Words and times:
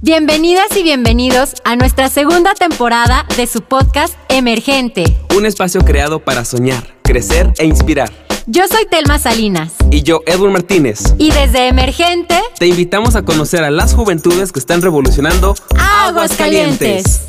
Bienvenidas 0.00 0.76
y 0.76 0.84
bienvenidos 0.84 1.54
a 1.64 1.74
nuestra 1.74 2.08
segunda 2.08 2.54
temporada 2.54 3.26
de 3.36 3.48
su 3.48 3.62
podcast 3.62 4.14
Emergente. 4.28 5.02
Un 5.36 5.44
espacio 5.44 5.80
creado 5.80 6.20
para 6.20 6.44
soñar, 6.44 6.94
crecer 7.02 7.52
e 7.58 7.66
inspirar. 7.66 8.12
Yo 8.46 8.68
soy 8.68 8.86
Telma 8.88 9.18
Salinas. 9.18 9.72
Y 9.90 10.04
yo, 10.04 10.20
Edwin 10.26 10.52
Martínez. 10.52 11.00
Y 11.18 11.32
desde 11.32 11.66
Emergente 11.66 12.40
te 12.60 12.68
invitamos 12.68 13.16
a 13.16 13.24
conocer 13.24 13.64
a 13.64 13.72
las 13.72 13.92
juventudes 13.92 14.52
que 14.52 14.60
están 14.60 14.82
revolucionando 14.82 15.56
Aguascalientes. 15.76 17.27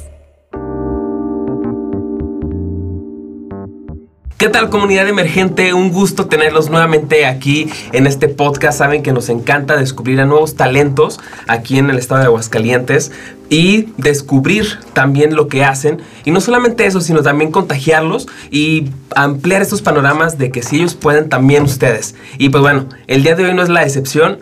¿Qué 4.40 4.48
tal 4.48 4.70
comunidad 4.70 5.06
emergente? 5.06 5.74
Un 5.74 5.92
gusto 5.92 6.28
tenerlos 6.28 6.70
nuevamente 6.70 7.26
aquí 7.26 7.70
en 7.92 8.08
este 8.08 8.30
podcast. 8.30 8.78
Saben 8.78 9.04
que 9.04 9.12
nos 9.12 9.28
encanta 9.28 9.76
descubrir 9.76 10.22
a 10.22 10.26
nuevos 10.26 10.56
talentos 10.56 11.20
aquí 11.50 11.78
en 11.78 11.90
el 11.90 11.98
estado 11.98 12.22
de 12.22 12.28
Aguascalientes 12.28 13.12
y 13.50 13.90
descubrir 13.98 14.80
también 14.94 15.36
lo 15.36 15.50
que 15.50 15.66
hacen. 15.66 16.02
Y 16.24 16.32
no 16.32 16.40
solamente 16.40 16.86
eso, 16.86 17.02
sino 17.02 17.22
también 17.22 17.52
contagiarlos 17.52 18.30
y 18.50 18.92
ampliar 19.14 19.62
estos 19.62 19.82
panoramas 19.82 20.38
de 20.38 20.52
que 20.52 20.64
si 20.64 20.78
ellos 20.78 20.96
pueden, 20.96 21.28
también 21.28 21.64
ustedes. 21.64 22.16
Y 22.38 22.48
pues 22.48 22.62
bueno, 22.62 22.88
el 23.08 23.24
día 23.24 23.36
de 23.36 23.44
hoy 23.44 23.54
no 23.54 23.62
es 23.62 23.68
la 23.68 23.84
excepción. 23.84 24.40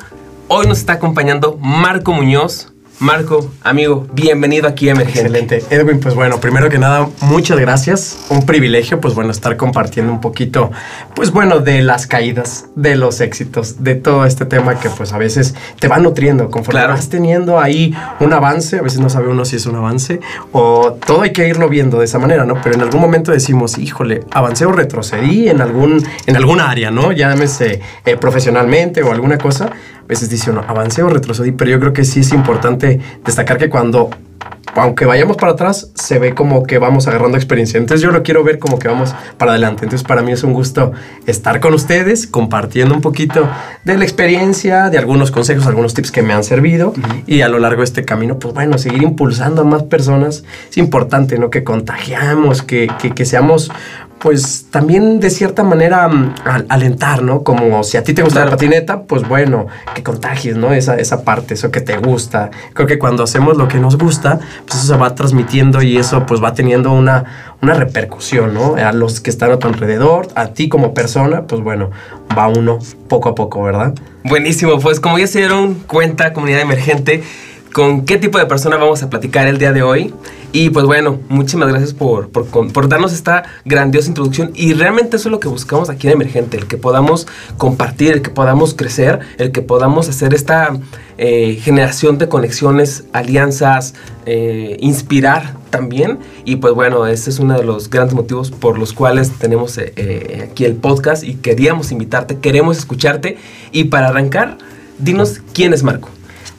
Hoy 0.48 0.68
nos 0.68 0.78
está 0.78 0.94
acompañando 0.94 1.58
Marco 1.60 2.14
Muñoz, 2.14 2.72
Marco, 3.00 3.52
amigo, 3.64 4.08
bienvenido 4.12 4.68
aquí 4.68 4.90
a 4.90 4.94
Emergente. 4.94 5.20
Excelente. 5.20 5.64
Edwin, 5.70 6.00
pues 6.00 6.16
bueno, 6.16 6.40
primero 6.40 6.68
que 6.68 6.80
nada, 6.80 7.08
muchas 7.22 7.60
gracias. 7.60 8.26
Un 8.30 8.44
privilegio, 8.44 9.00
pues 9.00 9.14
bueno, 9.14 9.30
estar 9.30 9.56
compartiendo 9.56 10.12
un 10.12 10.20
poquito, 10.20 10.72
pues 11.14 11.30
bueno, 11.32 11.60
de 11.60 11.84
las 11.84 12.08
caídas, 12.08 12.66
de 12.76 12.96
los 12.96 13.22
éxitos, 13.22 13.84
de 13.84 13.94
todo 13.94 14.26
este 14.26 14.46
tema 14.46 14.80
que 14.80 14.90
pues 14.90 15.14
a 15.14 15.20
veces 15.20 15.54
te 15.80 15.88
va 15.88 16.00
nutriendo 16.00 16.50
conforme 16.50 16.88
vas 16.88 17.08
teniendo 17.08 17.60
ahí 17.60 17.96
un 18.20 18.34
avance, 18.34 18.80
a 18.80 18.82
veces 18.82 19.00
no 19.00 19.12
sabe 19.12 19.28
uno 19.28 19.46
si 19.46 19.58
es 19.58 19.68
un 19.68 19.76
avance, 19.76 20.20
o 20.52 20.98
todo 21.06 21.22
hay 21.22 21.34
que 21.34 21.48
irlo 21.48 21.70
viendo 21.70 22.00
de 22.00 22.06
esa 22.06 22.18
manera, 22.18 22.46
¿no? 22.46 22.60
Pero 22.64 22.78
en 22.78 22.82
algún 22.82 23.00
momento 23.00 23.32
decimos, 23.32 23.78
híjole, 23.78 24.22
avancé 24.32 24.66
o 24.66 24.72
retrocedí 24.72 25.50
en 25.50 25.62
algún, 25.62 26.04
en 26.26 26.36
alguna 26.36 26.72
área, 26.72 26.90
¿no? 26.90 27.12
Llámese 27.12 27.80
eh, 28.06 28.18
profesionalmente 28.18 29.04
o 29.04 29.12
alguna 29.12 29.38
cosa 29.38 29.72
veces 30.08 30.30
dice 30.30 30.52
uno, 30.52 30.64
avancé 30.68 31.04
o 31.04 31.10
retrocedí, 31.10 31.52
pero 31.52 31.72
yo 31.72 31.80
creo 31.80 31.94
que 31.94 32.06
sí 32.06 32.22
es 32.22 32.32
importante 32.32 33.00
destacar 33.26 33.58
que 33.58 33.70
cuando, 33.70 34.10
aunque 34.76 35.06
vayamos 35.06 35.38
para 35.38 35.52
atrás, 35.52 35.92
se 35.96 36.18
ve 36.20 36.34
como 36.34 36.64
que 36.64 36.78
vamos 36.78 37.08
agarrando 37.08 37.38
experiencia. 37.38 37.78
Entonces 37.78 38.02
yo 38.02 38.12
lo 38.12 38.24
quiero 38.24 38.44
ver 38.44 38.58
como 38.60 38.80
que 38.80 38.88
vamos 38.88 39.14
para 39.38 39.52
adelante. 39.52 39.84
Entonces 39.84 40.08
para 40.08 40.22
mí 40.22 40.32
es 40.32 40.44
un 40.44 40.54
gusto 40.54 40.94
estar 41.26 41.60
con 41.60 41.74
ustedes, 41.74 42.26
compartiendo 42.26 42.96
un 42.96 43.02
poquito 43.02 43.50
de 43.84 43.98
la 43.98 44.04
experiencia, 44.04 44.90
de 44.90 44.98
algunos 44.98 45.32
consejos, 45.32 45.68
algunos 45.68 45.94
tips 45.94 46.12
que 46.12 46.22
me 46.22 46.34
han 46.34 46.44
servido 46.44 46.94
y 47.26 47.42
a 47.42 47.50
lo 47.50 47.60
largo 47.60 47.82
de 47.82 47.86
este 47.86 48.06
camino, 48.06 48.40
pues 48.40 48.54
bueno, 48.54 48.78
seguir 48.78 49.04
impulsando 49.04 49.62
a 49.62 49.66
más 49.66 49.84
personas. 49.84 50.44
Es 50.70 50.78
importante, 50.78 51.38
¿no? 51.38 51.50
Que 51.50 51.64
contagiamos, 51.64 52.62
que, 52.62 52.90
que, 53.00 53.12
que 53.12 53.26
seamos 53.26 53.72
pues 54.20 54.68
también 54.72 55.20
de 55.20 55.30
cierta 55.30 55.64
manera 55.64 56.08
mm, 56.08 56.36
alentar, 56.70 57.22
¿no? 57.22 57.44
Como 57.44 57.84
si 57.84 57.98
a 57.98 58.04
ti 58.04 58.14
te 58.14 58.24
gusta 58.24 58.46
la 58.46 58.52
patineta, 58.52 59.04
pues 59.04 59.28
bueno, 59.28 59.68
que 59.94 60.04
contagies, 60.04 60.58
¿no? 60.58 60.74
Esa, 60.74 60.96
esa 60.96 61.24
parte, 61.24 61.54
eso 61.54 61.72
que 61.72 61.82
te 61.82 61.98
gusta. 61.98 62.50
Creo 62.74 62.88
que 62.88 62.98
cuando 62.98 63.24
hacemos 63.24 63.58
lo 63.58 63.68
que 63.68 63.80
nos 63.80 63.98
gusta, 63.98 64.40
pues 64.66 64.80
eso 64.80 64.94
se 64.94 65.00
va 65.00 65.16
transmitiendo 65.16 65.82
y 65.82 65.98
eso 65.98 66.26
pues 66.26 66.44
va 66.44 66.54
teniendo 66.54 66.92
una, 66.92 67.56
una 67.62 67.74
repercusión, 67.74 68.54
¿no? 68.54 68.76
A 68.76 68.92
los 68.92 69.20
que 69.20 69.30
están 69.30 69.52
a 69.52 69.60
tu 69.60 69.68
alrededor, 69.68 70.28
a 70.36 70.48
ti 70.48 70.70
como 70.70 70.94
persona, 70.94 71.44
pues 71.44 71.62
bueno, 71.62 71.92
va 72.38 72.48
uno 72.48 72.80
poco 73.08 73.30
a 73.30 73.36
poco, 73.36 73.64
¿verdad? 73.64 73.94
Buenísimo, 74.24 74.80
pues 74.80 75.00
como 75.00 75.20
ya 75.20 75.28
se 75.28 75.40
dieron 75.40 75.76
cuenta, 75.76 76.34
comunidad 76.34 76.62
emergente, 76.62 77.24
con 77.78 78.06
qué 78.06 78.18
tipo 78.18 78.40
de 78.40 78.48
persona 78.48 78.76
vamos 78.76 79.04
a 79.04 79.10
platicar 79.12 79.46
el 79.48 79.60
día 79.60 79.72
de 79.72 79.84
hoy. 79.84 80.12
Y 80.52 80.72
pues 80.72 80.88
bueno, 80.88 81.20
muchísimas 81.30 81.70
gracias 81.70 81.94
por, 81.94 82.30
por, 82.30 82.90
darnos 82.90 83.14
esta 83.14 83.44
grandiosa 83.66 84.08
introducción. 84.08 84.50
Y 84.56 84.74
realmente 84.74 85.18
eso 85.18 85.30
es 85.30 85.32
lo 85.32 85.40
que 85.40 85.48
buscamos 85.48 85.92
aquí 85.92 86.08
en 86.08 86.14
Emergente, 86.14 86.58
el 86.58 86.66
que 86.66 86.78
podamos 86.78 87.28
compartir, 87.60 88.14
el 88.14 88.22
que 88.24 88.32
podamos 88.32 88.74
crecer, 88.74 89.20
el 89.38 89.52
que 89.52 89.62
podamos 89.62 90.10
hacer 90.10 90.34
esta 90.34 90.76
eh, 91.20 91.60
generación 91.62 92.18
de 92.18 92.28
conexiones, 92.28 93.04
alianzas, 93.14 93.94
eh, 94.26 94.78
inspirar 94.80 95.54
también. 95.70 96.18
Y 96.46 96.56
pues 96.56 96.74
bueno, 96.74 97.06
ese 97.06 97.30
es 97.30 97.38
uno 97.38 97.56
de 97.60 97.64
los 97.64 97.92
grandes 97.92 98.16
motivos 98.16 98.50
por 98.50 98.80
los 98.80 98.92
cuales 98.92 99.34
tenemos 99.38 99.78
eh, 99.78 100.50
aquí 100.50 100.66
el 100.66 100.74
podcast 100.78 101.24
y 101.24 101.36
queríamos 101.36 101.92
invitarte, 101.92 102.40
queremos 102.40 102.80
escucharte. 102.80 103.38
Y 103.72 103.84
para 103.84 104.08
arrancar, 104.08 104.58
dinos 104.98 105.42
quién 105.54 105.76
es 105.76 105.84
Marco. 105.84 106.10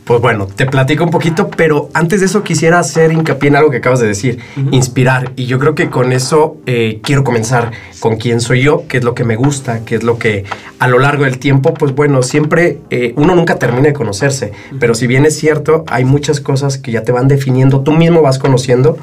Pues 0.09 0.23
bueno, 0.23 0.47
te 0.47 0.65
platico 0.65 1.05
un 1.05 1.11
poquito, 1.11 1.51
pero 1.51 1.91
antes 1.93 2.21
de 2.21 2.27
eso 2.27 2.43
quisiera 2.43 2.79
hacer 2.79 3.13
hincapié 3.13 3.51
en 3.51 3.57
algo 3.57 3.71
que 3.71 3.77
acabas 3.77 4.01
de 4.01 4.07
decir, 4.07 4.39
inspirar. 4.71 5.33
Y 5.37 5.45
yo 5.45 5.59
creo 5.59 5.75
que 5.75 5.91
con 5.91 6.13
eso 6.13 6.57
eh, 6.65 7.01
quiero 7.03 7.25
comenzar 7.25 7.73
con 8.01 8.17
quién 8.17 8.41
soy 8.41 8.63
yo, 8.63 8.85
qué 8.89 8.97
es 8.97 9.05
lo 9.05 9.15
que 9.15 9.25
me 9.25 9.37
gusta, 9.37 9.85
qué 9.85 9.97
es 9.97 10.05
lo 10.05 10.19
que 10.19 10.47
a 10.79 10.89
lo 10.89 10.99
largo 10.99 11.25
del 11.25 11.39
tiempo, 11.39 11.75
pues 11.75 11.95
bueno, 11.95 12.23
siempre 12.23 12.79
eh, 12.89 13.13
uno 13.17 13.35
nunca 13.35 13.59
termina 13.59 13.89
de 13.89 13.93
conocerse, 13.93 14.53
pero 14.81 14.95
si 14.95 15.07
bien 15.07 15.27
es 15.27 15.37
cierto, 15.37 15.85
hay 15.89 16.07
muchas 16.07 16.41
cosas 16.41 16.79
que 16.79 16.91
ya 16.91 17.03
te 17.03 17.13
van 17.13 17.29
definiendo, 17.29 17.83
tú 17.83 17.93
mismo 17.93 18.23
vas 18.23 18.39
conociendo 18.39 18.97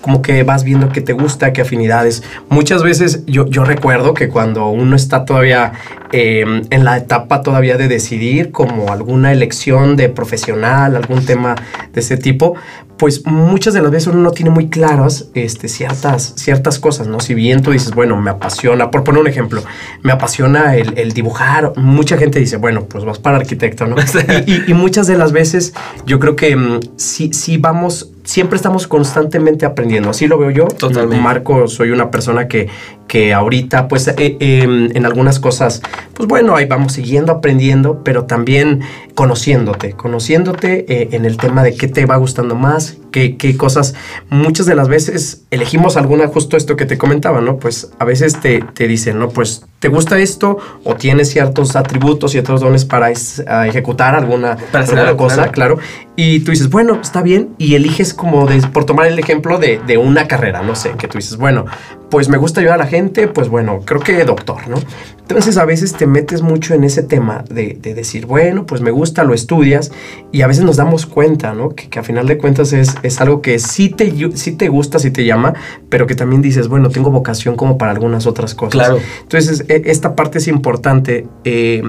como 0.00 0.22
que 0.22 0.42
vas 0.42 0.64
viendo 0.64 0.88
qué 0.90 1.00
te 1.00 1.12
gusta, 1.12 1.52
qué 1.52 1.62
afinidades. 1.62 2.22
Muchas 2.48 2.82
veces 2.82 3.24
yo, 3.26 3.46
yo 3.46 3.64
recuerdo 3.64 4.14
que 4.14 4.28
cuando 4.28 4.68
uno 4.68 4.96
está 4.96 5.24
todavía 5.24 5.72
em, 6.12 6.62
en 6.70 6.84
la 6.84 6.96
etapa 6.96 7.42
todavía 7.42 7.76
de 7.76 7.88
decidir 7.88 8.50
como 8.52 8.92
alguna 8.92 9.32
elección 9.32 9.96
de 9.96 10.08
profesional, 10.08 10.96
algún 10.96 11.24
tema 11.24 11.54
de 11.92 12.00
ese 12.00 12.16
tipo, 12.16 12.54
pues 12.98 13.24
muchas 13.26 13.74
de 13.74 13.80
las 13.80 13.90
veces 13.90 14.08
uno 14.08 14.18
no 14.18 14.32
tiene 14.32 14.50
muy 14.50 14.68
claras 14.68 15.28
este, 15.34 15.68
ciertas, 15.68 16.34
ciertas 16.36 16.78
cosas, 16.78 17.06
¿no? 17.06 17.20
Si 17.20 17.32
bien 17.32 17.62
tú 17.62 17.70
dices, 17.70 17.94
bueno, 17.94 18.20
me 18.20 18.30
apasiona, 18.30 18.90
por 18.90 19.04
poner 19.04 19.20
un 19.22 19.28
ejemplo, 19.28 19.62
me 20.02 20.12
apasiona 20.12 20.74
el, 20.74 21.12
dibujar, 21.12 21.72
mucha 21.76 22.18
gente 22.18 22.40
dice, 22.40 22.56
bueno, 22.56 22.84
pues 22.86 23.04
vas 23.04 23.18
para 23.18 23.36
arquitecto, 23.38 23.86
¿no? 23.86 23.96
y, 24.46 24.74
muchas 24.74 25.06
de 25.06 25.16
las 25.16 25.32
veces 25.32 25.74
yo 26.06 26.18
creo 26.18 26.34
que 26.36 26.56
mm, 26.56 26.80
sí, 26.96 27.30
sí 27.32 27.56
vamos 27.56 28.10
siempre 28.28 28.56
estamos 28.56 28.86
constantemente 28.86 29.64
aprendiendo. 29.64 30.10
Así 30.10 30.26
lo 30.26 30.38
veo 30.38 30.50
yo. 30.50 30.66
Totalmente. 30.66 31.22
Marco, 31.22 31.66
soy 31.66 31.90
una 31.92 32.10
persona 32.10 32.46
que, 32.46 32.68
que 33.08 33.32
ahorita, 33.32 33.88
pues, 33.88 34.06
eh, 34.06 34.36
em, 34.38 34.90
en 34.94 35.06
algunas 35.06 35.40
cosas, 35.40 35.82
pues 36.14 36.28
bueno, 36.28 36.54
ahí 36.54 36.66
vamos 36.66 36.92
siguiendo 36.92 37.32
aprendiendo, 37.32 38.02
pero 38.04 38.24
también 38.24 38.82
conociéndote, 39.14 39.92
conociéndote 39.92 40.84
eh, 40.88 41.08
en 41.12 41.24
el 41.24 41.38
tema 41.38 41.64
de 41.64 41.74
qué 41.74 41.88
te 41.88 42.06
va 42.06 42.16
gustando 42.16 42.54
más, 42.54 42.98
qué, 43.10 43.36
qué, 43.36 43.56
cosas. 43.56 43.94
Muchas 44.28 44.66
de 44.66 44.74
las 44.74 44.88
veces 44.88 45.42
elegimos 45.50 45.96
alguna, 45.96 46.28
justo 46.28 46.56
esto 46.56 46.76
que 46.76 46.84
te 46.84 46.98
comentaba, 46.98 47.40
¿no? 47.40 47.56
Pues 47.56 47.90
a 47.98 48.04
veces 48.04 48.40
te, 48.40 48.62
te 48.74 48.86
dicen, 48.86 49.18
¿no? 49.18 49.30
Pues 49.30 49.64
te 49.78 49.88
gusta 49.88 50.18
esto 50.18 50.58
o 50.84 50.94
tienes 50.94 51.30
ciertos 51.30 51.76
atributos 51.76 52.34
y 52.34 52.38
otros 52.38 52.60
dones 52.60 52.84
para 52.84 53.10
ejecutar 53.10 54.14
alguna, 54.14 54.56
para 54.72 55.16
cosa, 55.16 55.50
claro. 55.50 55.78
Y 56.16 56.40
tú 56.40 56.50
dices, 56.50 56.68
bueno, 56.68 56.98
está 57.00 57.22
bien, 57.22 57.50
y 57.58 57.76
eliges 57.76 58.12
como 58.12 58.46
de, 58.46 58.60
por 58.68 58.84
tomar 58.84 59.06
el 59.06 59.18
ejemplo 59.18 59.58
de, 59.58 59.80
de 59.86 59.96
una 59.96 60.26
carrera, 60.26 60.62
no 60.62 60.74
sé, 60.74 60.92
que 60.98 61.06
tú 61.06 61.18
dices, 61.18 61.36
bueno, 61.36 61.64
pues 62.10 62.28
me 62.28 62.38
gusta 62.38 62.60
ayudar 62.60 62.80
a 62.80 62.84
la 62.84 62.90
gente, 62.90 63.28
pues 63.28 63.48
bueno, 63.48 63.80
creo 63.84 64.00
que 64.00 64.24
doctor, 64.24 64.66
¿no? 64.68 64.76
Entonces 65.20 65.58
a 65.58 65.66
veces 65.66 65.92
te 65.92 66.06
metes 66.06 66.40
mucho 66.40 66.72
en 66.72 66.84
ese 66.84 67.02
tema 67.02 67.44
de, 67.50 67.78
decir, 67.82 68.24
bueno, 68.24 68.64
pues 68.64 68.80
me 68.80 68.90
gusta, 68.90 69.24
lo 69.24 69.34
estudias 69.34 69.92
y 70.32 70.40
a 70.40 70.46
veces 70.46 70.64
nos 70.64 70.76
damos 70.76 71.04
cuenta, 71.04 71.52
¿no? 71.52 71.70
Que, 71.70 71.98
a 71.98 72.02
final 72.02 72.26
de 72.26 72.38
cuentas 72.38 72.72
es, 72.72 72.94
es, 73.02 73.20
algo 73.20 73.42
que 73.42 73.58
sí 73.58 73.90
te, 73.90 74.10
sí 74.36 74.52
te 74.52 74.68
gusta, 74.68 74.98
sí 74.98 75.10
te 75.10 75.26
llama, 75.26 75.52
pero 75.90 76.06
que 76.06 76.14
también 76.14 76.40
dices, 76.40 76.68
bueno, 76.68 76.88
tengo 76.88 77.10
vocación 77.10 77.56
como 77.56 77.76
para 77.76 77.92
algunas 77.92 78.26
otras 78.26 78.54
cosas. 78.54 78.72
Claro. 78.72 78.98
Entonces 79.22 79.66
e, 79.68 79.82
esta 79.86 80.16
parte 80.16 80.38
es 80.38 80.48
importante. 80.48 81.26
Eh, 81.44 81.82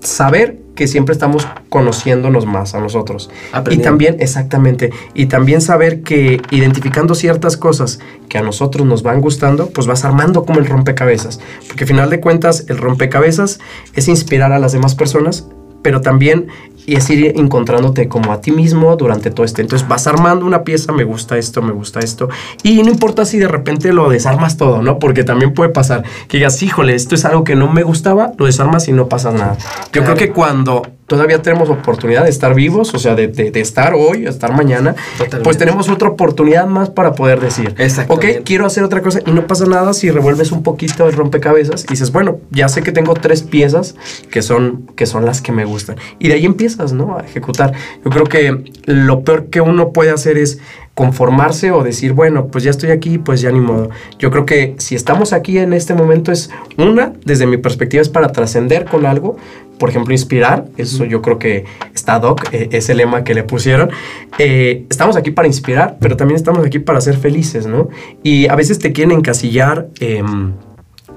saber 0.00 0.63
que 0.74 0.86
siempre 0.86 1.12
estamos 1.12 1.46
conociéndonos 1.68 2.46
más 2.46 2.74
a 2.74 2.80
nosotros. 2.80 3.30
Y 3.70 3.78
también, 3.78 4.16
exactamente, 4.20 4.90
y 5.14 5.26
también 5.26 5.60
saber 5.60 6.02
que 6.02 6.40
identificando 6.50 7.14
ciertas 7.14 7.56
cosas 7.56 8.00
que 8.28 8.38
a 8.38 8.42
nosotros 8.42 8.86
nos 8.86 9.02
van 9.02 9.20
gustando, 9.20 9.68
pues 9.70 9.86
vas 9.86 10.04
armando 10.04 10.44
como 10.44 10.58
el 10.58 10.66
rompecabezas. 10.66 11.40
Porque 11.68 11.84
al 11.84 11.88
final 11.88 12.10
de 12.10 12.20
cuentas, 12.20 12.66
el 12.68 12.78
rompecabezas 12.78 13.60
es 13.94 14.08
inspirar 14.08 14.52
a 14.52 14.58
las 14.58 14.72
demás 14.72 14.94
personas, 14.94 15.46
pero 15.82 16.00
también 16.00 16.48
y 16.86 16.96
es 16.96 17.08
ir 17.10 17.32
encontrándote 17.36 18.08
como 18.08 18.32
a 18.32 18.40
ti 18.40 18.50
mismo 18.50 18.96
durante 18.96 19.30
todo 19.30 19.44
este. 19.44 19.62
Entonces 19.62 19.86
vas 19.88 20.06
armando 20.06 20.46
una 20.46 20.64
pieza, 20.64 20.92
me 20.92 21.04
gusta 21.04 21.38
esto, 21.38 21.62
me 21.62 21.72
gusta 21.72 22.00
esto. 22.00 22.28
Y 22.62 22.82
no 22.82 22.90
importa 22.90 23.24
si 23.24 23.38
de 23.38 23.48
repente 23.48 23.92
lo 23.92 24.08
desarmas 24.08 24.56
todo, 24.56 24.82
¿no? 24.82 24.98
Porque 24.98 25.24
también 25.24 25.54
puede 25.54 25.70
pasar 25.70 26.04
que 26.28 26.38
digas, 26.38 26.62
híjole, 26.62 26.94
esto 26.94 27.14
es 27.14 27.24
algo 27.24 27.44
que 27.44 27.56
no 27.56 27.72
me 27.72 27.82
gustaba, 27.82 28.32
lo 28.38 28.46
desarmas 28.46 28.88
y 28.88 28.92
no 28.92 29.08
pasa 29.08 29.30
nada. 29.32 29.56
Yo 29.92 30.02
creo 30.02 30.16
que 30.16 30.30
cuando 30.30 30.82
todavía 31.06 31.42
tenemos 31.42 31.68
oportunidad 31.68 32.24
de 32.24 32.30
estar 32.30 32.54
vivos, 32.54 32.94
o 32.94 32.98
sea, 32.98 33.14
de, 33.14 33.28
de, 33.28 33.60
estar 33.60 33.94
hoy, 33.94 34.26
estar 34.26 34.52
mañana, 34.52 34.94
pues 35.42 35.58
tenemos 35.58 35.88
otra 35.88 36.08
oportunidad 36.08 36.66
más 36.66 36.90
para 36.90 37.12
poder 37.12 37.40
decir, 37.40 37.74
ok, 38.08 38.24
quiero 38.44 38.66
hacer 38.66 38.84
otra 38.84 39.02
cosa 39.02 39.20
y 39.26 39.30
no 39.32 39.46
pasa 39.46 39.66
nada 39.66 39.92
si 39.92 40.10
revuelves 40.10 40.52
un 40.52 40.62
poquito 40.62 41.06
el 41.06 41.12
rompecabezas 41.12 41.84
y 41.84 41.88
dices, 41.88 42.12
bueno, 42.12 42.38
ya 42.50 42.68
sé 42.68 42.82
que 42.82 42.92
tengo 42.92 43.14
tres 43.14 43.42
piezas 43.42 43.94
que 44.30 44.42
son, 44.42 44.86
que 44.96 45.06
son 45.06 45.24
las 45.24 45.40
que 45.40 45.52
me 45.52 45.64
gustan. 45.64 45.96
Y 46.18 46.28
de 46.28 46.34
ahí 46.34 46.46
empiezas, 46.46 46.92
¿no? 46.92 47.18
A 47.18 47.22
ejecutar. 47.22 47.72
Yo 48.04 48.10
creo 48.10 48.24
que 48.24 48.72
lo 48.86 49.22
peor 49.24 49.46
que 49.46 49.60
uno 49.60 49.92
puede 49.92 50.10
hacer 50.10 50.38
es 50.38 50.58
conformarse 50.94 51.72
o 51.72 51.82
decir, 51.82 52.12
bueno, 52.12 52.46
pues 52.46 52.64
ya 52.64 52.70
estoy 52.70 52.90
aquí, 52.90 53.18
pues 53.18 53.40
ya 53.40 53.50
ni 53.50 53.60
modo. 53.60 53.90
Yo 54.18 54.30
creo 54.30 54.46
que 54.46 54.76
si 54.78 54.94
estamos 54.94 55.32
aquí 55.32 55.58
en 55.58 55.72
este 55.72 55.94
momento 55.94 56.30
es 56.30 56.50
una, 56.78 57.12
desde 57.24 57.46
mi 57.46 57.56
perspectiva, 57.56 58.00
es 58.00 58.08
para 58.08 58.28
trascender 58.28 58.84
con 58.84 59.04
algo, 59.04 59.36
por 59.78 59.90
ejemplo, 59.90 60.14
inspirar, 60.14 60.66
eso 60.76 61.04
yo 61.04 61.20
creo 61.20 61.38
que 61.38 61.64
está 61.92 62.20
doc, 62.20 62.44
eh, 62.52 62.68
es 62.70 62.88
el 62.88 62.98
lema 62.98 63.24
que 63.24 63.34
le 63.34 63.42
pusieron. 63.42 63.90
Eh, 64.38 64.86
estamos 64.88 65.16
aquí 65.16 65.32
para 65.32 65.48
inspirar, 65.48 65.96
pero 66.00 66.16
también 66.16 66.36
estamos 66.36 66.64
aquí 66.64 66.78
para 66.78 67.00
ser 67.00 67.16
felices, 67.16 67.66
¿no? 67.66 67.88
Y 68.22 68.46
a 68.46 68.54
veces 68.54 68.78
te 68.78 68.92
quieren 68.92 69.18
encasillar. 69.18 69.88
Eh, 69.98 70.22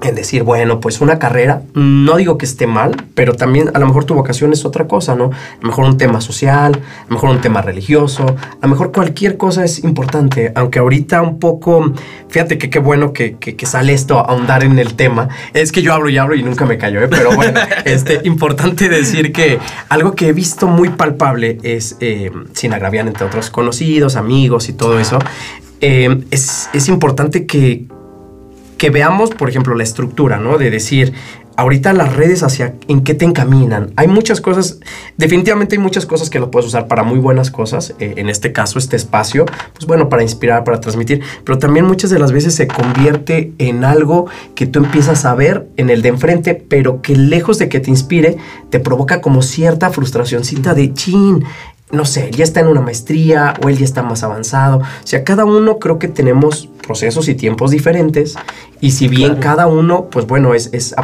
en 0.02 0.14
decir, 0.14 0.42
bueno, 0.44 0.80
pues 0.80 1.00
una 1.00 1.18
carrera, 1.18 1.62
no 1.74 2.16
digo 2.16 2.38
que 2.38 2.46
esté 2.46 2.66
mal, 2.66 2.96
pero 3.14 3.34
también 3.34 3.70
a 3.74 3.78
lo 3.78 3.86
mejor 3.86 4.04
tu 4.04 4.14
vocación 4.14 4.52
es 4.52 4.64
otra 4.64 4.86
cosa, 4.86 5.16
¿no? 5.16 5.24
A 5.24 5.60
lo 5.60 5.68
mejor 5.68 5.84
un 5.86 5.96
tema 5.98 6.20
social, 6.20 6.74
a 6.74 7.08
lo 7.08 7.14
mejor 7.14 7.30
un 7.30 7.40
tema 7.40 7.62
religioso, 7.62 8.24
a 8.24 8.58
lo 8.62 8.68
mejor 8.68 8.92
cualquier 8.92 9.36
cosa 9.36 9.64
es 9.64 9.82
importante, 9.82 10.52
aunque 10.54 10.78
ahorita 10.78 11.20
un 11.22 11.38
poco, 11.38 11.92
fíjate 12.28 12.58
que 12.58 12.70
qué 12.70 12.78
bueno 12.78 13.12
que, 13.12 13.36
que, 13.36 13.66
sale 13.66 13.92
esto 13.92 14.18
a 14.18 14.22
ahondar 14.22 14.64
en 14.64 14.78
el 14.78 14.94
tema. 14.94 15.28
Es 15.52 15.72
que 15.72 15.82
yo 15.82 15.92
hablo 15.92 16.08
y 16.08 16.16
hablo 16.16 16.34
y 16.34 16.42
nunca 16.42 16.64
me 16.64 16.78
callo, 16.78 17.02
¿eh? 17.02 17.08
pero 17.08 17.34
bueno, 17.34 17.60
este, 17.84 18.20
importante 18.24 18.88
decir 18.88 19.32
que 19.32 19.58
algo 19.88 20.14
que 20.14 20.28
he 20.28 20.32
visto 20.32 20.68
muy 20.68 20.90
palpable 20.90 21.58
es, 21.62 21.96
eh, 22.00 22.30
sin 22.52 22.72
agraviar 22.72 23.06
entre 23.06 23.26
otros 23.26 23.50
conocidos, 23.50 24.16
amigos 24.16 24.68
y 24.68 24.72
todo 24.72 24.98
eso, 24.98 25.18
eh, 25.80 26.24
es, 26.30 26.70
es 26.72 26.88
importante 26.88 27.46
que 27.46 27.86
que 28.78 28.90
veamos, 28.90 29.30
por 29.30 29.50
ejemplo, 29.50 29.74
la 29.74 29.82
estructura, 29.82 30.38
¿no? 30.38 30.56
De 30.56 30.70
decir, 30.70 31.12
ahorita 31.56 31.92
las 31.92 32.14
redes 32.14 32.44
hacia 32.44 32.76
en 32.86 33.02
qué 33.02 33.14
te 33.14 33.24
encaminan. 33.24 33.90
Hay 33.96 34.06
muchas 34.06 34.40
cosas, 34.40 34.78
definitivamente 35.16 35.74
hay 35.74 35.82
muchas 35.82 36.06
cosas 36.06 36.30
que 36.30 36.38
lo 36.38 36.52
puedes 36.52 36.68
usar 36.68 36.86
para 36.86 37.02
muy 37.02 37.18
buenas 37.18 37.50
cosas. 37.50 37.94
Eh, 37.98 38.14
en 38.16 38.28
este 38.28 38.52
caso, 38.52 38.78
este 38.78 38.94
espacio, 38.94 39.44
pues 39.74 39.84
bueno, 39.84 40.08
para 40.08 40.22
inspirar, 40.22 40.62
para 40.62 40.80
transmitir, 40.80 41.20
pero 41.44 41.58
también 41.58 41.84
muchas 41.84 42.10
de 42.10 42.20
las 42.20 42.30
veces 42.30 42.54
se 42.54 42.68
convierte 42.68 43.52
en 43.58 43.82
algo 43.84 44.26
que 44.54 44.66
tú 44.66 44.78
empiezas 44.78 45.24
a 45.24 45.34
ver 45.34 45.66
en 45.76 45.90
el 45.90 46.00
de 46.00 46.10
enfrente, 46.10 46.54
pero 46.54 47.02
que 47.02 47.16
lejos 47.16 47.58
de 47.58 47.68
que 47.68 47.80
te 47.80 47.90
inspire, 47.90 48.36
te 48.70 48.78
provoca 48.78 49.20
como 49.20 49.42
cierta 49.42 49.90
frustracióncita 49.90 50.74
de 50.74 50.94
chin 50.94 51.44
no 51.90 52.04
sé, 52.04 52.30
ya 52.30 52.44
está 52.44 52.60
en 52.60 52.66
una 52.66 52.82
maestría 52.82 53.54
o 53.64 53.68
él 53.70 53.78
ya 53.78 53.84
está 53.84 54.02
más 54.02 54.22
avanzado. 54.22 54.78
O 54.78 55.06
sea, 55.06 55.24
cada 55.24 55.44
uno 55.46 55.78
creo 55.78 55.98
que 55.98 56.08
tenemos 56.08 56.68
procesos 56.88 57.28
y 57.28 57.34
tiempos 57.34 57.70
diferentes 57.70 58.34
y 58.80 58.92
si 58.92 59.08
bien 59.08 59.36
cada 59.36 59.66
uno, 59.66 60.08
pues 60.10 60.26
bueno, 60.26 60.54
es, 60.54 60.70
es 60.72 60.94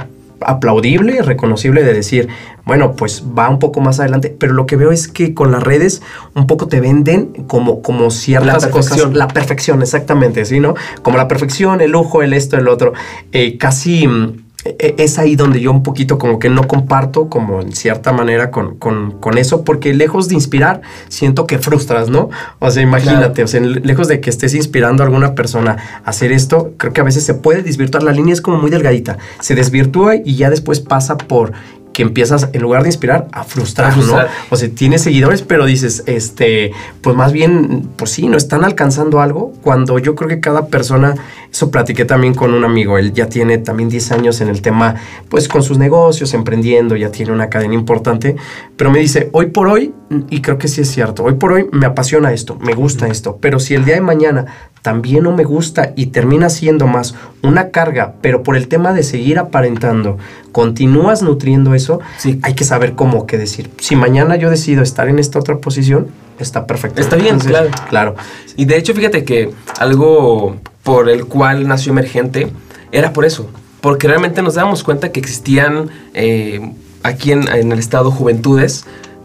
aplaudible, 0.41 1.23
reconocible 1.23 1.83
de 1.85 1.93
decir, 1.93 2.29
bueno, 2.65 2.97
pues 2.97 3.23
va 3.39 3.49
un 3.51 3.59
poco 3.59 3.81
más 3.81 4.01
adelante, 4.01 4.35
pero 4.37 4.55
lo 4.55 4.67
que 4.67 4.77
veo 4.77 4.91
es 4.91 5.09
que 5.09 5.35
con 5.35 5.53
las 5.53 5.63
redes 5.63 6.03
un 6.35 6.47
poco 6.47 6.67
te 6.67 6.81
venden 6.81 7.45
como, 7.47 7.83
como 7.83 8.11
ciertas 8.11 8.63
la 8.63 8.71
perfección. 8.71 9.17
la 9.17 9.29
perfección, 9.29 9.83
exactamente, 9.83 10.45
¿sí, 10.47 10.59
no? 10.59 10.75
Como 11.03 11.19
la 11.19 11.29
perfección, 11.29 11.81
el 11.81 11.91
lujo, 11.91 12.23
el 12.23 12.33
esto, 12.33 12.57
el 12.57 12.69
otro, 12.69 12.95
eh, 13.33 13.59
casi 13.59 14.09
mm, 14.09 14.44
es 14.65 15.19
ahí 15.19 15.37
donde 15.37 15.61
yo 15.61 15.71
un 15.71 15.83
poquito 15.83 16.19
como 16.19 16.39
que 16.39 16.49
no 16.49 16.67
comparto 16.67 17.29
como 17.29 17.61
en 17.61 17.73
cierta 17.73 18.13
manera 18.13 18.51
con, 18.51 18.77
con, 18.77 19.39
eso, 19.39 19.65
porque 19.65 19.93
lejos 19.93 20.29
de 20.29 20.35
inspirar, 20.35 20.81
siento 21.09 21.47
que 21.47 21.59
frustras, 21.59 22.09
¿no? 22.09 22.31
O 22.61 22.71
sea, 22.71 22.83
imagínate, 22.83 23.43
o 23.43 23.47
sea, 23.47 23.61
lejos 23.61 24.09
de 24.09 24.21
que 24.21 24.31
estés 24.31 24.55
inspirando 24.55 25.03
a 25.03 25.07
alguna 25.07 25.35
persona 25.35 25.77
a 26.05 26.11
hacer 26.11 26.33
esto, 26.33 26.73
creo 26.77 26.93
que 26.93 27.01
a 27.01 27.05
veces 27.05 27.25
se 27.25 27.35
puede 27.35 27.63
desvirtuar, 27.63 28.03
la 28.03 28.13
línea 28.13 28.33
es 28.33 28.41
como 28.41 28.59
muy 28.59 28.71
delgadita, 28.71 29.19
se 29.41 29.55
desvirtúa 29.55 30.17
y 30.17 30.37
ya 30.37 30.51
después 30.51 30.81
pasa 30.81 31.17
por 31.17 31.53
que 31.95 32.03
empiezas, 32.03 32.51
en 32.53 32.61
lugar 32.61 32.83
de 32.83 32.89
inspirar, 32.89 33.29
a 33.33 33.45
frustrar, 33.45 33.97
¿no? 33.97 34.17
O 34.51 34.57
sea, 34.57 34.69
tienes 34.69 35.01
seguidores, 35.03 35.43
pero 35.43 35.65
dices, 35.65 36.03
este, 36.07 36.73
pues 37.01 37.17
más 37.17 37.33
bien, 37.33 37.89
pues 37.97 38.11
sí, 38.11 38.27
no 38.27 38.37
están 38.37 38.65
alcanzando 38.65 39.21
algo, 39.21 39.53
cuando 39.63 39.99
yo 39.99 40.15
creo 40.17 40.29
que 40.29 40.41
cada 40.41 40.67
persona, 40.67 41.15
eso 41.55 41.71
platiqué 41.71 42.05
también 42.05 42.35
con 42.35 42.53
un 42.53 42.65
amigo, 42.65 42.99
él 42.99 43.13
ya 43.13 43.29
tiene 43.29 43.59
también 43.59 43.89
10 43.89 44.11
años 44.11 44.41
en 44.41 44.49
el 44.49 44.61
tema, 44.61 44.97
pues 45.29 45.47
con 45.47 45.63
sus 45.63 45.79
negocios, 45.79 46.35
emprendiendo, 46.35 46.97
ya 46.97 47.13
tiene 47.13 47.31
una 47.31 47.49
cadena 47.49 47.75
importante, 47.75 48.35
pero 48.77 48.91
me 48.91 48.99
dice, 48.99 49.29
hoy 49.31 49.47
por 49.47 49.69
hoy, 49.69 49.95
y 50.31 50.41
creo 50.41 50.59
que 50.59 50.67
sí 50.67 50.81
es 50.81 50.91
cierto, 50.91 51.23
hoy 51.23 51.35
por 51.35 51.53
hoy 51.53 51.69
me 51.71 51.87
apasiona 51.87 52.33
esto, 52.33 52.57
me 52.57 52.75
gusta 52.75 53.07
esto, 53.07 53.39
pero 53.41 53.61
si 53.61 53.75
el 53.75 53.85
día 53.85 53.95
de 53.95 54.01
mañana 54.01 54.47
también 54.83 55.23
no 55.23 55.31
me 55.31 55.45
gusta 55.45 55.93
y 55.95 56.07
termina 56.07 56.51
siendo 56.51 56.89
más 56.89 57.15
una 57.41 57.71
carga, 57.71 58.15
pero 58.21 58.43
por 58.43 58.57
el 58.57 58.67
tema 58.67 58.93
de 58.93 59.05
seguir 59.05 59.39
aparentando, 59.39 60.19
continúas 60.51 61.23
nutriendo 61.23 61.73
eso, 61.75 62.01
sí. 62.19 62.41
hay 62.43 62.55
que 62.55 62.65
saber 62.65 62.97
cómo 62.97 63.29
que 63.29 63.39
decir. 63.39 63.71
Si 63.79 63.95
mañana 63.95 64.35
yo 64.35 64.51
decido 64.51 64.83
estar 64.83 65.09
en 65.09 65.21
esta 65.21 65.39
otra 65.39 65.59
posición, 65.59 66.09
está 66.39 66.67
perfecto. 66.67 67.01
Está 67.01 67.17
bien, 67.17 67.39
claro. 67.39 67.71
Claro. 67.89 68.15
Y 68.57 68.65
de 68.65 68.77
hecho, 68.77 68.95
fíjate 68.95 69.25
que 69.25 69.51
algo 69.79 70.57
por 70.83 71.09
el 71.09 71.27
cual 71.27 71.67
nació 71.67 71.93
Emergente 71.93 72.51
era 72.93 73.13
por 73.13 73.25
eso, 73.25 73.49
porque 73.81 74.09
realmente 74.09 74.43
nos 74.43 74.55
dábamos 74.55 74.85
cuenta 74.85 75.11
que 75.13 75.21
existían 75.21 75.91
eh, 76.15 76.73
aquí 77.03 77.33
en, 77.33 77.49
en 77.49 77.73
el 77.73 77.79
estado 77.79 78.11
juventudes 78.11 78.85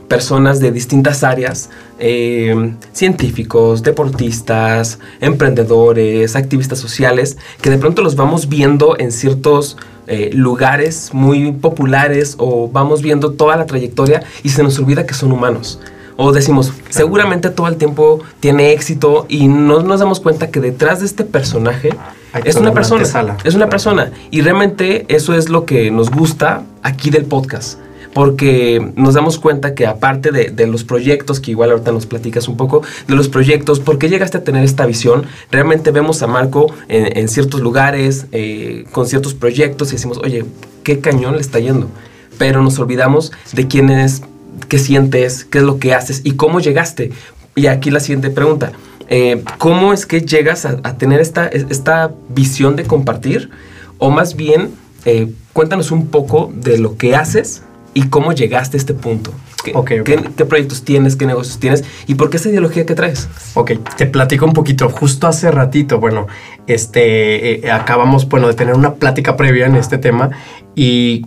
personas 0.10 0.60
de 0.60 0.72
distintas 0.72 1.24
áreas, 1.24 1.70
eh, 2.00 2.74
científicos, 2.92 3.84
deportistas, 3.84 5.00
emprendedores, 5.22 6.36
activistas 6.36 6.80
sociales, 6.80 7.38
que 7.62 7.70
de 7.70 7.78
pronto 7.78 8.02
los 8.02 8.16
vamos 8.16 8.50
viendo 8.50 8.98
en 9.00 9.14
ciertos 9.14 9.78
eh, 10.08 10.32
lugares 10.34 11.12
muy 11.14 11.52
populares 11.54 12.36
o 12.40 12.68
vamos 12.68 13.02
viendo 13.02 13.34
toda 13.34 13.56
la 13.56 13.68
trayectoria 13.68 14.24
y 14.44 14.50
se 14.50 14.64
nos 14.64 14.78
olvida 14.80 15.06
que 15.06 15.14
son 15.14 15.32
humanos. 15.32 15.80
O 16.22 16.34
decimos, 16.34 16.74
seguramente 16.90 17.50
todo 17.50 17.70
el 17.70 17.78
tiempo 17.78 18.20
tiene 18.42 18.74
éxito 18.74 19.26
y 19.30 19.48
no 19.48 19.82
nos 19.84 20.02
damos 20.02 20.20
cuenta 20.20 20.52
que 20.52 20.60
detrás 20.60 21.00
de 21.00 21.06
este 21.06 21.24
personaje 21.24 21.92
es 22.44 22.58
una 22.58 22.74
persona. 22.74 23.38
Es 23.46 23.56
una 23.56 23.70
persona. 23.70 24.12
Y 24.30 24.42
realmente 24.42 25.06
eso 25.08 25.34
es 25.34 25.48
lo 25.48 25.64
que 25.64 25.92
nos 25.92 26.12
gusta 26.12 26.64
aquí 26.84 27.10
del 27.10 27.24
podcast 27.24 27.80
porque 28.14 28.92
nos 28.98 29.14
damos 29.14 29.40
cuenta 29.40 29.76
que 29.76 29.88
aparte 29.88 30.32
de, 30.32 30.68
los 30.68 30.84
proyectos, 30.84 31.40
que 31.40 31.52
igual 31.52 31.72
ahorita 31.72 31.94
nos 31.94 32.06
platicas 32.06 32.50
un 32.50 32.58
poco, 32.58 32.82
de 33.08 33.16
los 33.16 33.30
proyectos, 33.30 33.80
¿por 33.80 33.98
qué 33.98 34.10
llegaste 34.10 34.40
a 34.40 34.44
tener 34.44 34.66
esta 34.66 34.86
visión? 34.86 35.24
Realmente 35.52 35.92
vemos 35.92 36.22
a 36.22 36.28
Marco 36.28 36.74
en, 36.90 37.30
ciertos 37.30 37.62
lugares, 37.62 38.26
eh, 38.34 38.84
con 38.92 39.06
ciertos 39.06 39.36
proyectos 39.36 39.90
y 39.90 39.92
decimos, 39.94 40.18
oye, 40.18 40.44
qué 40.84 41.00
cañón 41.00 41.36
le 41.36 41.42
está 41.42 41.60
yendo. 41.60 41.88
Pero 42.38 42.62
nos 42.62 42.78
olvidamos 42.80 43.32
de 43.54 43.68
quién 43.68 43.90
es, 43.90 44.24
qué 44.68 44.80
sientes, 44.80 45.46
qué 45.46 45.60
es 45.60 45.64
lo 45.64 45.80
que 45.80 45.94
haces 45.94 46.22
y 46.24 46.32
cómo 46.32 46.60
llegaste. 46.60 47.12
Y 47.56 47.68
aquí 47.68 47.92
la 47.92 48.00
siguiente 48.00 48.30
pregunta. 48.30 48.72
Eh, 49.10 49.44
¿Cómo 49.58 49.92
es 49.92 50.06
que 50.06 50.22
llegas 50.22 50.66
a, 50.66 50.98
tener 50.98 51.20
esta, 51.20 51.48
esta 51.48 52.12
visión 52.30 52.76
de 52.76 52.84
compartir? 52.84 53.50
O 53.98 54.12
más 54.12 54.36
bien, 54.36 54.70
eh, 55.06 55.32
cuéntanos 55.54 55.92
un 55.92 56.08
poco 56.08 56.52
de 56.56 56.78
lo 56.78 56.96
que 56.96 57.16
haces 57.16 57.64
y 57.94 58.04
cómo 58.10 58.34
llegaste 58.34 58.78
a 58.78 58.80
este 58.80 58.94
punto. 58.94 59.34
¿Qué, 59.64 59.74
¿qué, 60.04 60.46
proyectos 60.46 60.84
tienes? 60.84 61.16
¿Qué 61.16 61.26
negocios 61.26 61.60
tienes? 61.60 61.84
¿Y 62.08 62.16
por 62.16 62.30
qué 62.30 62.38
esa 62.38 62.50
ideología 62.50 62.86
que 62.86 62.96
traes? 62.96 63.28
Ok, 63.56 63.72
te 63.98 64.06
platico 64.06 64.46
un 64.46 64.54
poquito. 64.54 64.90
Justo 64.90 65.28
hace 65.28 65.52
ratito, 65.52 66.00
bueno, 66.00 66.28
este, 66.66 67.66
eh, 67.68 67.72
acabamos, 67.72 68.30
bueno, 68.30 68.48
de 68.48 68.54
tener 68.54 68.76
una 68.76 68.94
plática 68.94 69.36
previa 69.36 69.66
en 69.66 69.76
este 69.76 69.98
tema 69.98 70.30
y 70.76 71.26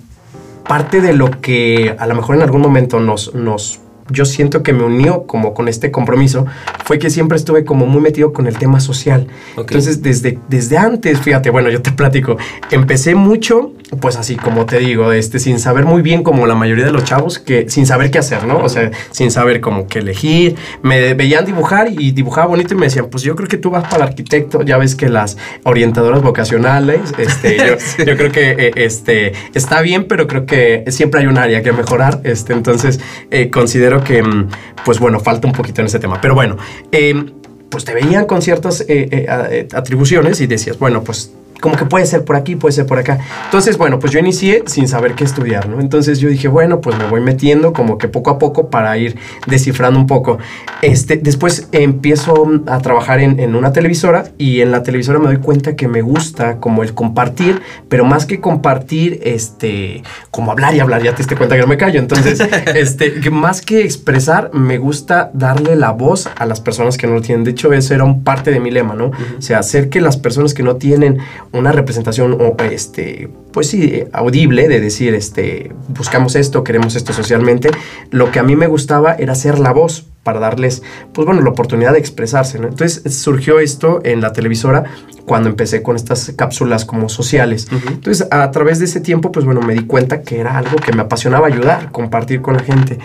parte 0.72 1.02
de 1.02 1.12
lo 1.12 1.30
que 1.30 1.94
a 1.98 2.06
lo 2.06 2.14
mejor 2.14 2.36
en 2.36 2.40
algún 2.40 2.62
momento 2.62 2.98
nos, 2.98 3.34
nos 3.34 3.81
yo 4.10 4.24
siento 4.24 4.62
que 4.62 4.72
me 4.72 4.84
unió 4.84 5.26
como 5.26 5.54
con 5.54 5.68
este 5.68 5.90
compromiso 5.90 6.46
fue 6.84 6.98
que 6.98 7.10
siempre 7.10 7.36
estuve 7.36 7.64
como 7.64 7.86
muy 7.86 8.00
metido 8.00 8.32
con 8.32 8.46
el 8.46 8.58
tema 8.58 8.80
social. 8.80 9.26
Entonces, 9.56 10.02
desde, 10.02 10.38
desde 10.48 10.78
antes, 10.78 11.20
fíjate, 11.20 11.50
bueno, 11.50 11.70
yo 11.70 11.82
te 11.82 11.92
platico, 12.02 12.36
empecé 12.70 13.14
mucho, 13.14 13.72
pues 14.00 14.16
así 14.16 14.36
como 14.36 14.66
te 14.66 14.78
digo, 14.78 15.12
este, 15.12 15.38
sin 15.38 15.58
saber 15.58 15.84
muy 15.84 16.02
bien 16.02 16.22
como 16.22 16.46
la 16.46 16.54
mayoría 16.54 16.84
de 16.84 16.92
los 16.92 17.04
chavos, 17.04 17.38
que 17.38 17.68
sin 17.68 17.86
saber 17.86 18.10
qué 18.10 18.18
hacer, 18.18 18.44
¿no? 18.44 18.58
O 18.58 18.68
sea, 18.68 18.90
sin 19.10 19.30
saber 19.30 19.60
cómo 19.60 19.86
qué 19.86 20.00
elegir. 20.00 20.56
Me 20.82 21.14
veían 21.14 21.44
dibujar 21.44 21.88
y 21.90 22.12
dibujaba 22.12 22.48
bonito 22.48 22.74
y 22.74 22.76
me 22.76 22.86
decían, 22.86 23.06
pues 23.10 23.22
yo 23.22 23.36
creo 23.36 23.48
que 23.48 23.58
tú 23.58 23.70
vas 23.70 23.88
para 23.88 24.04
arquitecto, 24.04 24.62
ya 24.62 24.78
ves 24.78 24.94
que 24.94 25.08
las 25.08 25.36
orientadoras 25.64 26.22
vocacionales, 26.22 27.00
este, 27.18 27.56
yo, 27.98 28.16
creo 28.16 28.32
que 28.32 28.50
eh, 28.50 28.72
este, 28.76 29.32
está 29.54 29.80
bien, 29.82 30.06
pero 30.08 30.26
creo 30.26 30.46
que 30.46 30.84
siempre 30.88 31.20
hay 31.20 31.26
un 31.26 31.38
área 31.38 31.62
que 31.62 31.72
mejorar, 31.72 32.20
este, 32.24 32.52
entonces 32.52 33.00
eh, 33.30 33.50
considero 33.50 33.91
que, 34.00 34.22
mm, 34.22 34.48
pues 34.84 34.98
bueno, 34.98 35.20
falta 35.20 35.46
un 35.46 35.52
poquito 35.52 35.80
en 35.80 35.88
ese 35.88 35.98
tema. 35.98 36.20
Pero 36.20 36.34
bueno, 36.34 36.56
em, 36.90 37.26
pues 37.68 37.84
te 37.84 37.94
veían 37.94 38.26
con 38.26 38.42
ciertas 38.42 38.82
eh, 38.82 39.08
eh, 39.10 39.26
eh, 39.28 39.68
atribuciones 39.72 40.40
y 40.40 40.46
decías, 40.46 40.78
bueno, 40.78 41.02
pues 41.02 41.32
como 41.62 41.76
que 41.76 41.84
puede 41.84 42.06
ser 42.06 42.24
por 42.24 42.34
aquí, 42.34 42.56
puede 42.56 42.72
ser 42.72 42.86
por 42.86 42.98
acá. 42.98 43.20
Entonces, 43.44 43.78
bueno, 43.78 44.00
pues 44.00 44.12
yo 44.12 44.18
inicié 44.18 44.64
sin 44.66 44.88
saber 44.88 45.14
qué 45.14 45.22
estudiar, 45.22 45.68
¿no? 45.68 45.80
Entonces 45.80 46.18
yo 46.18 46.28
dije, 46.28 46.48
bueno, 46.48 46.80
pues 46.80 46.98
me 46.98 47.06
voy 47.06 47.20
metiendo 47.20 47.72
como 47.72 47.98
que 47.98 48.08
poco 48.08 48.30
a 48.30 48.38
poco 48.40 48.68
para 48.68 48.98
ir 48.98 49.16
descifrando 49.46 49.96
un 50.00 50.08
poco. 50.08 50.38
Este, 50.82 51.18
después 51.18 51.68
empiezo 51.70 52.50
a 52.66 52.80
trabajar 52.80 53.20
en, 53.20 53.38
en 53.38 53.54
una 53.54 53.72
televisora 53.72 54.24
y 54.38 54.60
en 54.60 54.72
la 54.72 54.82
televisora 54.82 55.20
me 55.20 55.26
doy 55.26 55.36
cuenta 55.36 55.76
que 55.76 55.86
me 55.86 56.02
gusta 56.02 56.58
como 56.58 56.82
el 56.82 56.94
compartir, 56.94 57.62
pero 57.88 58.04
más 58.04 58.26
que 58.26 58.40
compartir, 58.40 59.20
este, 59.22 60.02
como 60.32 60.50
hablar 60.50 60.74
y 60.74 60.80
hablar, 60.80 61.00
ya 61.04 61.12
te 61.12 61.18
diste 61.18 61.36
cuenta 61.36 61.54
que 61.54 61.62
no 61.62 61.68
me 61.68 61.76
callo. 61.76 62.00
Entonces, 62.00 62.40
este, 62.74 63.20
que 63.20 63.30
más 63.30 63.60
que 63.60 63.82
expresar, 63.82 64.50
me 64.52 64.78
gusta 64.78 65.30
darle 65.32 65.76
la 65.76 65.92
voz 65.92 66.28
a 66.36 66.44
las 66.44 66.60
personas 66.60 66.98
que 66.98 67.06
no 67.06 67.14
lo 67.14 67.22
tienen. 67.22 67.44
De 67.44 67.52
hecho, 67.52 67.72
eso 67.72 67.94
era 67.94 68.02
un 68.02 68.24
parte 68.24 68.50
de 68.50 68.58
mi 68.58 68.72
lema, 68.72 68.94
¿no? 68.94 69.12
O 69.38 69.42
sea, 69.42 69.60
hacer 69.60 69.90
que 69.90 70.00
las 70.00 70.16
personas 70.16 70.54
que 70.54 70.64
no 70.64 70.74
tienen 70.74 71.18
una 71.52 71.72
representación 71.72 72.38
o 72.40 72.56
este 72.62 73.28
pues 73.52 73.68
sí, 73.68 74.04
audible 74.12 74.66
de 74.66 74.80
decir, 74.80 75.14
este, 75.14 75.72
buscamos 75.88 76.34
esto, 76.34 76.64
queremos 76.64 76.96
esto 76.96 77.12
socialmente. 77.12 77.70
Lo 78.10 78.30
que 78.30 78.38
a 78.38 78.42
mí 78.42 78.56
me 78.56 78.66
gustaba 78.66 79.14
era 79.14 79.34
ser 79.34 79.58
la 79.58 79.72
voz 79.72 80.06
para 80.22 80.40
darles, 80.40 80.82
pues 81.12 81.26
bueno, 81.26 81.42
la 81.42 81.50
oportunidad 81.50 81.92
de 81.92 81.98
expresarse, 81.98 82.58
¿no? 82.58 82.68
Entonces 82.68 83.14
surgió 83.14 83.58
esto 83.58 84.00
en 84.04 84.20
la 84.20 84.32
televisora 84.32 84.84
cuando 85.26 85.48
empecé 85.48 85.82
con 85.82 85.96
estas 85.96 86.32
cápsulas 86.36 86.84
como 86.84 87.08
sociales. 87.08 87.68
Entonces, 87.88 88.26
a 88.30 88.50
través 88.50 88.78
de 88.78 88.86
ese 88.86 89.00
tiempo, 89.00 89.32
pues 89.32 89.44
bueno, 89.44 89.60
me 89.60 89.74
di 89.74 89.84
cuenta 89.84 90.22
que 90.22 90.38
era 90.38 90.56
algo 90.56 90.76
que 90.76 90.92
me 90.92 91.02
apasionaba 91.02 91.46
ayudar, 91.46 91.90
compartir 91.92 92.40
con 92.40 92.54
la 92.54 92.62
gente. 92.62 92.98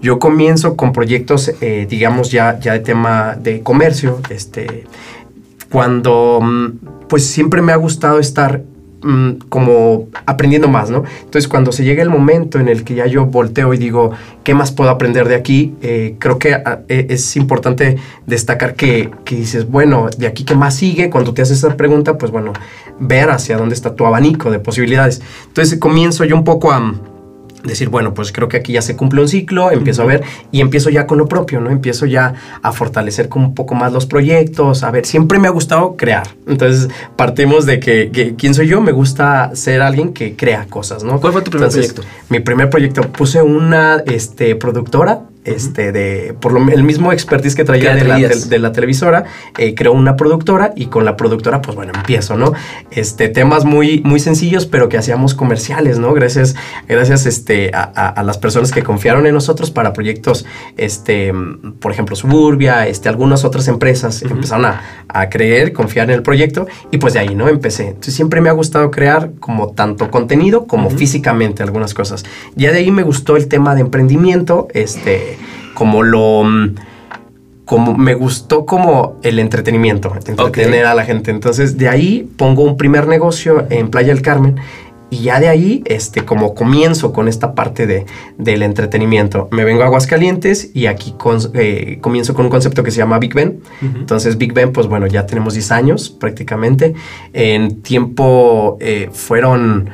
Yo 0.00 0.18
comienzo 0.18 0.76
con 0.76 0.92
proyectos, 0.92 1.52
eh, 1.60 1.86
digamos, 1.88 2.32
ya, 2.32 2.58
ya 2.58 2.72
de 2.72 2.80
tema 2.80 3.36
de 3.38 3.62
comercio, 3.62 4.20
este, 4.30 4.84
cuando 5.72 6.38
mm, 6.42 7.06
pues 7.08 7.26
siempre 7.26 7.62
me 7.62 7.72
ha 7.72 7.76
gustado 7.76 8.18
estar 8.18 8.62
mm, 9.02 9.48
como 9.48 10.08
aprendiendo 10.26 10.68
más, 10.68 10.90
¿no? 10.90 11.02
Entonces 11.20 11.48
cuando 11.48 11.72
se 11.72 11.82
llega 11.82 12.02
el 12.02 12.10
momento 12.10 12.60
en 12.60 12.68
el 12.68 12.84
que 12.84 12.94
ya 12.94 13.06
yo 13.06 13.24
volteo 13.24 13.72
y 13.72 13.78
digo, 13.78 14.12
¿qué 14.44 14.54
más 14.54 14.70
puedo 14.70 14.90
aprender 14.90 15.26
de 15.28 15.34
aquí? 15.34 15.74
Eh, 15.80 16.16
creo 16.18 16.38
que 16.38 16.52
ah, 16.54 16.80
e, 16.88 17.06
es 17.08 17.36
importante 17.36 17.96
destacar 18.26 18.74
que, 18.74 19.10
que, 19.24 19.36
dices, 19.36 19.68
bueno, 19.68 20.08
de 20.16 20.26
aquí 20.26 20.44
qué 20.44 20.54
más 20.54 20.76
sigue, 20.76 21.08
cuando 21.08 21.32
te 21.32 21.40
haces 21.40 21.58
esa 21.58 21.74
pregunta, 21.76 22.18
pues 22.18 22.30
bueno, 22.30 22.52
ver 23.00 23.30
hacia 23.30 23.56
dónde 23.56 23.74
está 23.74 23.96
tu 23.96 24.04
abanico 24.04 24.50
de 24.50 24.58
posibilidades. 24.58 25.22
Entonces 25.46 25.78
comienzo 25.78 26.24
yo 26.26 26.36
un 26.36 26.44
poco 26.44 26.70
a 26.70 26.94
decir, 27.64 27.88
bueno, 27.88 28.14
pues 28.14 28.32
creo 28.32 28.48
que 28.48 28.56
aquí 28.56 28.72
ya 28.72 28.82
se 28.82 28.96
cumple 28.96 29.20
un 29.20 29.28
ciclo, 29.28 29.70
empiezo 29.70 30.02
a 30.02 30.06
ver 30.06 30.22
y 30.50 30.60
empiezo 30.60 30.90
ya 30.90 31.06
con 31.06 31.18
lo 31.18 31.26
propio, 31.26 31.60
¿no? 31.60 31.70
Empiezo 31.70 32.06
ya 32.06 32.34
a 32.62 32.72
fortalecer 32.72 33.28
como 33.28 33.48
un 33.48 33.54
poco 33.54 33.74
más 33.74 33.92
los 33.92 34.06
proyectos, 34.06 34.82
a 34.82 34.90
ver, 34.90 35.06
siempre 35.06 35.38
me 35.38 35.48
ha 35.48 35.50
gustado 35.50 35.96
crear. 35.96 36.26
Entonces, 36.46 36.88
partimos 37.16 37.66
de 37.66 37.80
que, 37.80 38.34
¿quién 38.36 38.54
soy 38.54 38.68
yo? 38.68 38.80
Me 38.80 38.92
gusta 38.92 39.54
ser 39.54 39.82
alguien 39.82 40.12
que 40.12 40.36
crea 40.36 40.66
cosas, 40.68 41.04
¿no? 41.04 41.20
¿Cuál 41.20 41.32
fue 41.32 41.42
tu 41.42 41.50
primer 41.50 41.70
proyecto? 41.70 42.02
Mi 42.28 42.40
primer 42.40 42.70
proyecto, 42.70 43.02
puse 43.12 43.42
una 43.42 44.02
este, 44.06 44.56
productora 44.56 45.22
este, 45.44 45.92
de, 45.92 46.34
por 46.38 46.52
lo, 46.52 46.70
el 46.70 46.84
mismo 46.84 47.12
expertise 47.12 47.54
que 47.54 47.64
traía 47.64 47.94
de 47.94 48.04
la, 48.04 48.18
de 48.18 48.58
la, 48.58 48.72
televisora, 48.72 49.24
eh, 49.58 49.74
creó 49.74 49.92
una 49.92 50.16
productora 50.16 50.72
y 50.76 50.86
con 50.86 51.04
la 51.04 51.16
productora, 51.16 51.60
pues 51.60 51.76
bueno, 51.76 51.92
empiezo, 51.94 52.36
¿no? 52.36 52.52
Este, 52.90 53.28
temas 53.28 53.64
muy, 53.64 54.00
muy 54.04 54.20
sencillos, 54.20 54.66
pero 54.66 54.88
que 54.88 54.98
hacíamos 54.98 55.34
comerciales, 55.34 55.98
¿no? 55.98 56.12
Gracias, 56.14 56.54
gracias 56.88 57.26
este, 57.26 57.70
a, 57.74 57.82
a, 57.82 58.22
las 58.22 58.38
personas 58.38 58.70
que 58.70 58.82
confiaron 58.82 59.26
en 59.26 59.34
nosotros 59.34 59.70
para 59.70 59.92
proyectos, 59.92 60.46
este, 60.76 61.32
por 61.80 61.92
ejemplo, 61.92 62.14
Suburbia, 62.14 62.86
este, 62.86 63.08
algunas 63.08 63.44
otras 63.44 63.66
empresas 63.68 64.22
empezaron 64.22 64.66
a, 64.66 64.82
a, 65.08 65.28
creer, 65.28 65.72
confiar 65.72 66.10
en 66.10 66.16
el 66.16 66.22
proyecto 66.22 66.66
y 66.90 66.98
pues 66.98 67.14
de 67.14 67.20
ahí, 67.20 67.34
¿no? 67.34 67.48
Empecé. 67.48 67.88
Entonces 67.88 68.14
siempre 68.14 68.40
me 68.40 68.48
ha 68.48 68.52
gustado 68.52 68.90
crear 68.90 69.32
como 69.40 69.72
tanto 69.72 70.10
contenido 70.10 70.66
como 70.66 70.90
físicamente 70.90 71.62
algunas 71.62 71.94
cosas. 71.94 72.24
Ya 72.54 72.70
de 72.70 72.78
ahí 72.78 72.90
me 72.90 73.02
gustó 73.02 73.36
el 73.36 73.48
tema 73.48 73.74
de 73.74 73.80
emprendimiento, 73.80 74.68
este, 74.72 75.31
como 75.74 76.02
lo 76.02 76.44
mm, 76.44 76.74
como 77.64 77.96
me 77.96 78.14
gustó 78.14 78.66
como 78.66 79.18
el 79.22 79.38
entretenimiento, 79.38 80.12
entretener 80.14 80.84
a 80.84 80.94
la 80.94 81.04
gente. 81.04 81.30
Entonces, 81.30 81.78
de 81.78 81.88
ahí 81.88 82.28
pongo 82.36 82.64
un 82.64 82.76
primer 82.76 83.06
negocio 83.06 83.66
en 83.70 83.88
Playa 83.88 84.12
del 84.12 84.22
Carmen 84.22 84.56
y 85.12 85.24
ya 85.24 85.40
de 85.40 85.48
ahí, 85.48 85.82
este, 85.84 86.24
como 86.24 86.54
comienzo 86.54 87.12
con 87.12 87.28
esta 87.28 87.54
parte 87.54 87.86
de, 87.86 88.06
del 88.38 88.62
entretenimiento. 88.62 89.46
Me 89.52 89.62
vengo 89.62 89.82
a 89.82 89.86
Aguascalientes 89.86 90.70
y 90.72 90.86
aquí 90.86 91.14
eh, 91.52 91.98
comienzo 92.00 92.32
con 92.32 92.46
un 92.46 92.50
concepto 92.50 92.82
que 92.82 92.90
se 92.90 92.96
llama 92.96 93.18
Big 93.18 93.34
Ben. 93.34 93.60
Entonces, 93.82 94.38
Big 94.38 94.54
Ben, 94.54 94.72
pues 94.72 94.86
bueno, 94.86 95.06
ya 95.06 95.26
tenemos 95.26 95.52
10 95.52 95.70
años 95.70 96.08
prácticamente. 96.08 96.94
En 97.34 97.82
tiempo 97.82 98.78
eh, 98.80 99.10
fueron 99.12 99.90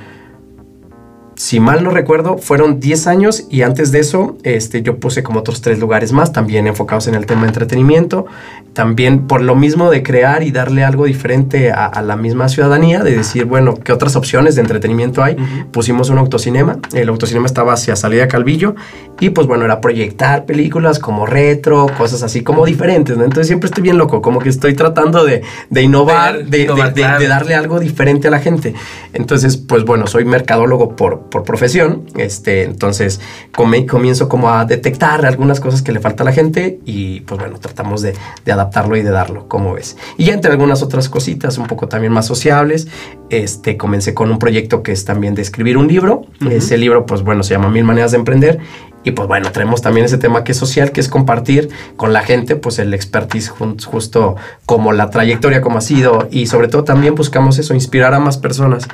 si 1.39 1.61
mal 1.61 1.85
no 1.85 1.91
recuerdo, 1.91 2.37
fueron 2.37 2.81
10 2.81 3.07
años 3.07 3.45
y 3.49 3.63
antes 3.63 3.93
de 3.93 4.01
eso 4.01 4.37
este, 4.43 4.83
yo 4.83 4.99
puse 4.99 5.23
como 5.23 5.39
otros 5.39 5.61
tres 5.61 5.79
lugares 5.79 6.11
más, 6.11 6.33
también 6.33 6.67
enfocados 6.67 7.07
en 7.07 7.15
el 7.15 7.27
tema 7.27 7.43
de 7.43 7.47
entretenimiento, 7.49 8.27
también 8.73 9.29
por 9.29 9.41
lo 9.41 9.55
mismo 9.55 9.89
de 9.89 10.03
crear 10.03 10.43
y 10.43 10.51
darle 10.51 10.83
algo 10.83 11.05
diferente 11.05 11.71
a, 11.71 12.03
la 12.03 12.17
misma 12.17 12.49
ciudadanía, 12.49 13.05
de 13.05 13.17
decir, 13.17 13.45
bueno, 13.45 13.75
¿qué 13.75 13.93
otras 13.93 14.17
opciones 14.17 14.57
de 14.57 14.63
entretenimiento 14.63 15.23
hay? 15.23 15.37
Pusimos 15.71 16.11
un 16.11 16.19
autocinema, 16.19 16.81
el 16.93 17.09
autocinema 17.09 17.47
estaba 17.47 17.73
hacia 17.73 17.95
Salida 17.95 18.27
Calvillo 18.27 18.75
y 19.21 19.31
pues 19.31 19.47
bueno, 19.47 19.65
era 19.65 19.81
proyectar 19.81 20.45
películas 20.45 20.99
como 20.99 21.25
retro, 21.25 21.87
cosas 21.97 22.25
así 22.25 22.43
como 22.43 22.67
diferentes, 22.67 23.17
¿no? 23.17 23.23
Entonces 23.23 23.47
siempre 23.47 23.69
estoy 23.69 23.85
bien 23.85 23.97
loco, 23.97 24.23
como 24.23 24.41
que 24.41 24.49
estoy 24.49 24.75
tratando 24.75 25.25
de, 25.25 25.43
innovar, 25.81 26.47
de, 26.47 26.67
de, 26.67 27.29
darle 27.29 27.55
algo 27.55 27.79
diferente 27.79 28.27
a 28.27 28.33
la 28.33 28.41
gente. 28.41 28.75
Entonces, 29.13 29.57
pues 29.57 29.85
bueno, 29.85 30.09
soy 30.09 30.25
mercadólogo 30.25 30.97
por 30.97 31.28
por 31.31 31.45
profesión, 31.45 32.05
este, 32.17 32.65
entonces 32.65 33.21
comienzo 33.53 34.29
como 34.29 34.51
a 34.51 34.65
detectar 34.65 35.27
algunas 35.27 35.61
cosas 35.61 35.83
que 35.83 35.93
le 35.93 36.01
falta 36.01 36.23
a 36.23 36.27
la 36.27 36.33
gente 36.33 36.79
y 36.85 37.21
pues 37.21 37.41
bueno, 37.41 37.59
tratamos 37.59 38.03
de, 38.03 38.15
adaptarlo 38.51 38.97
y 38.97 39.03
de 39.03 39.11
darlo, 39.11 39.49
como 39.49 39.75
ves. 39.75 39.97
Y 40.17 40.25
ya 40.27 40.35
entre 40.35 40.51
algunas 40.51 40.83
otras 40.83 41.09
cositas 41.09 41.59
un 41.59 41.67
poco 41.67 41.89
también 41.89 42.13
más 42.13 42.27
sociables, 42.27 42.89
este, 43.31 43.77
comencé 43.77 44.15
con 44.15 44.31
un 44.31 44.39
proyecto 44.39 44.83
que 44.83 44.93
es 44.93 45.05
también 45.05 45.35
de 45.35 45.43
escribir 45.43 45.77
un 45.77 45.89
libro. 45.89 46.23
Ese 46.51 46.79
libro, 46.79 47.07
pues 47.07 47.23
bueno, 47.23 47.43
se 47.43 47.55
llama 47.55 47.69
Mil 47.69 47.85
Maneras 47.85 48.13
de 48.13 48.19
Emprender 48.19 48.59
y 49.05 49.13
pues 49.13 49.29
bueno, 49.29 49.51
traemos 49.53 49.81
también 49.81 50.07
ese 50.07 50.19
tema 50.19 50.45
que 50.45 50.53
es 50.53 50.59
social, 50.59 50.93
que 50.93 51.01
es 51.01 51.09
compartir 51.09 51.71
con 51.97 52.13
la 52.13 52.23
gente 52.23 52.57
pues 52.57 52.79
el 52.79 52.93
expertise 52.93 53.49
justo 53.49 54.37
como 54.67 54.93
la 54.93 55.11
trayectoria 55.11 55.61
como 55.61 55.79
ha 55.79 55.81
sido 55.81 56.29
y 56.31 56.47
sobre 56.47 56.69
todo 56.69 56.85
también 56.85 57.15
buscamos 57.15 57.59
eso, 57.59 57.75
inspirar 57.75 58.15
a 58.15 58.21
más 58.21 58.39
personas. 58.39 58.89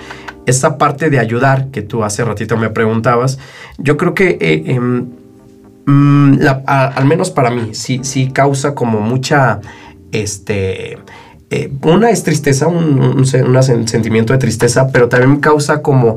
Esa 0.47 0.77
parte 0.77 1.09
de 1.09 1.19
ayudar 1.19 1.69
que 1.69 1.81
tú 1.81 2.05
hace 2.05 2.23
ratito 2.23 2.57
me 2.57 2.69
preguntabas, 2.69 3.39
yo 3.79 3.97
creo 3.97 4.13
que 4.15 4.37
eh, 4.41 4.63
em, 4.67 5.09
mm, 5.87 6.39
al 6.67 7.05
menos 7.07 7.31
para 7.31 7.51
mí 7.51 7.71
sí, 7.73 8.01
sí 8.03 8.31
causa 8.31 8.75
como 8.75 9.01
mucha, 9.01 9.61
este... 10.13 10.99
Eh, 11.51 11.71
una 11.83 12.11
es 12.11 12.25
tristeza, 12.25 12.67
un, 12.67 12.99
un, 12.99 13.27
sentimiento 13.27 14.33
de 14.33 14.39
tristeza, 14.39 14.89
pero 14.91 15.09
también 15.09 15.41
causa 15.41 15.83
como, 15.83 16.17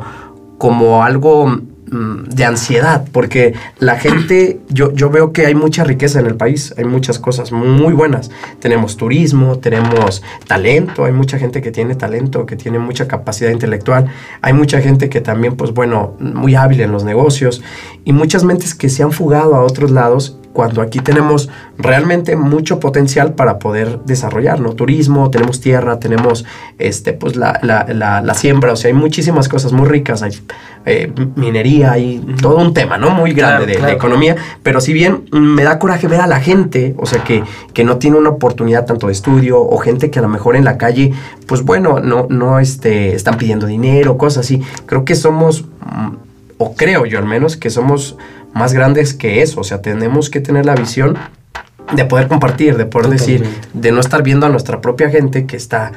como 0.58 1.04
algo 1.04 1.60
de 1.90 2.44
ansiedad, 2.44 3.06
porque 3.12 3.54
la 3.80 3.98
gente, 3.98 4.60
yo, 4.70 4.92
yo 4.94 5.10
veo 5.10 5.32
que 5.32 5.46
hay 5.46 5.56
mucha 5.56 5.84
riqueza 5.84 6.20
en 6.20 6.26
el 6.26 6.36
país, 6.36 6.74
hay 6.78 6.84
muchas 6.86 7.18
cosas 7.18 7.52
muy 7.52 7.94
buenas. 7.94 8.30
Tenemos 8.60 8.98
turismo, 8.98 9.60
tenemos 9.60 10.22
talento, 10.48 11.06
hay 11.06 11.14
mucha 11.14 11.40
gente 11.40 11.62
que 11.62 11.72
tiene 11.72 11.96
talento, 11.96 12.46
que 12.46 12.56
tiene 12.56 12.80
mucha 12.80 13.08
capacidad 13.08 13.52
intelectual, 13.52 14.08
hay 14.42 14.54
mucha 14.54 14.82
gente 14.82 15.10
que 15.10 15.22
también, 15.22 15.56
pues 15.56 15.74
bueno, 15.74 16.16
muy 16.20 16.56
hábil 16.56 16.82
en 16.82 16.92
los 16.92 17.04
negocios 17.04 17.64
y 18.04 18.12
muchas 18.12 18.44
mentes 18.44 18.76
que 18.76 18.90
se 18.90 19.04
han 19.04 19.12
fugado 19.12 19.56
a 19.56 19.64
otros 19.64 19.92
lados 19.92 20.38
cuando 20.58 20.82
aquí 20.82 21.02
tenemos 21.02 21.52
realmente 21.78 22.36
mucho 22.36 22.80
potencial 22.80 23.36
para 23.36 23.60
poder 23.60 24.00
desarrollar, 24.06 24.60
¿no? 24.60 24.74
Turismo, 24.74 25.30
tenemos 25.30 25.62
tierra, 25.62 26.00
tenemos 26.00 26.46
este, 26.80 27.14
pues 27.14 27.36
la, 27.36 27.60
la, 27.62 27.86
la, 28.24 28.34
siembra, 28.34 28.74
o 28.74 28.76
sea, 28.76 28.90
hay 28.90 28.96
muchísimas 28.96 29.50
cosas 29.50 29.72
muy 29.72 29.88
ricas, 29.88 30.24
hay 30.24 30.32
eh, 30.88 31.14
minería, 31.36 31.92
hay 31.92 32.26
todo 32.42 32.58
un 32.58 32.74
tema, 32.74 32.98
¿no? 32.98 33.12
Muy 33.12 33.34
grande 33.34 33.68
de, 33.68 33.78
la 33.78 33.92
economía, 33.92 34.36
pero 34.64 34.82
si 34.82 34.94
bien 34.94 35.26
me 35.32 35.64
da 35.64 35.78
coraje 35.78 36.08
ver 36.08 36.22
a 36.22 36.28
la 36.28 36.40
gente, 36.40 36.96
o 36.98 37.06
sea, 37.06 37.24
que, 37.24 37.44
que 37.76 37.84
no 37.84 37.98
tiene 37.98 38.18
una 38.18 38.30
oportunidad 38.30 38.88
tanto 38.88 39.06
de 39.06 39.14
estudio, 39.14 39.62
o 39.62 39.78
gente 39.78 40.10
que 40.10 40.18
a 40.18 40.24
lo 40.24 40.28
mejor 40.28 40.56
en 40.56 40.66
la 40.66 40.80
calle, 40.80 41.14
pues 41.46 41.62
bueno, 41.62 42.00
no, 42.00 42.26
no 42.32 42.58
este, 42.58 43.14
están 43.14 43.38
pidiendo 43.38 43.68
dinero, 43.68 44.18
cosas 44.18 44.44
así, 44.44 44.64
creo 44.88 45.06
que 45.06 45.14
somos, 45.14 45.66
mm, 45.86 46.16
o 46.58 46.74
creo 46.74 47.06
yo 47.06 47.20
al 47.20 47.26
menos, 47.26 47.58
que 47.58 47.70
somos 47.70 48.18
más 48.58 48.74
grandes 48.74 49.14
que 49.14 49.42
eso. 49.42 49.62
O 49.62 49.64
sea, 49.64 49.82
tenemos 49.82 50.30
que 50.30 50.42
tener 50.42 50.66
la 50.66 50.76
visión 50.76 51.18
de 51.94 52.06
poder 52.06 52.28
compartir, 52.28 52.76
de 52.76 52.86
poder 52.86 53.10
decir, 53.10 53.46
de 53.74 53.92
no 53.92 54.02
estar 54.02 54.24
viendo 54.24 54.46
a 54.46 54.50
nuestra 54.50 54.82
propia 54.82 55.10
gente 55.10 55.46
que 55.46 55.56
está 55.56 55.94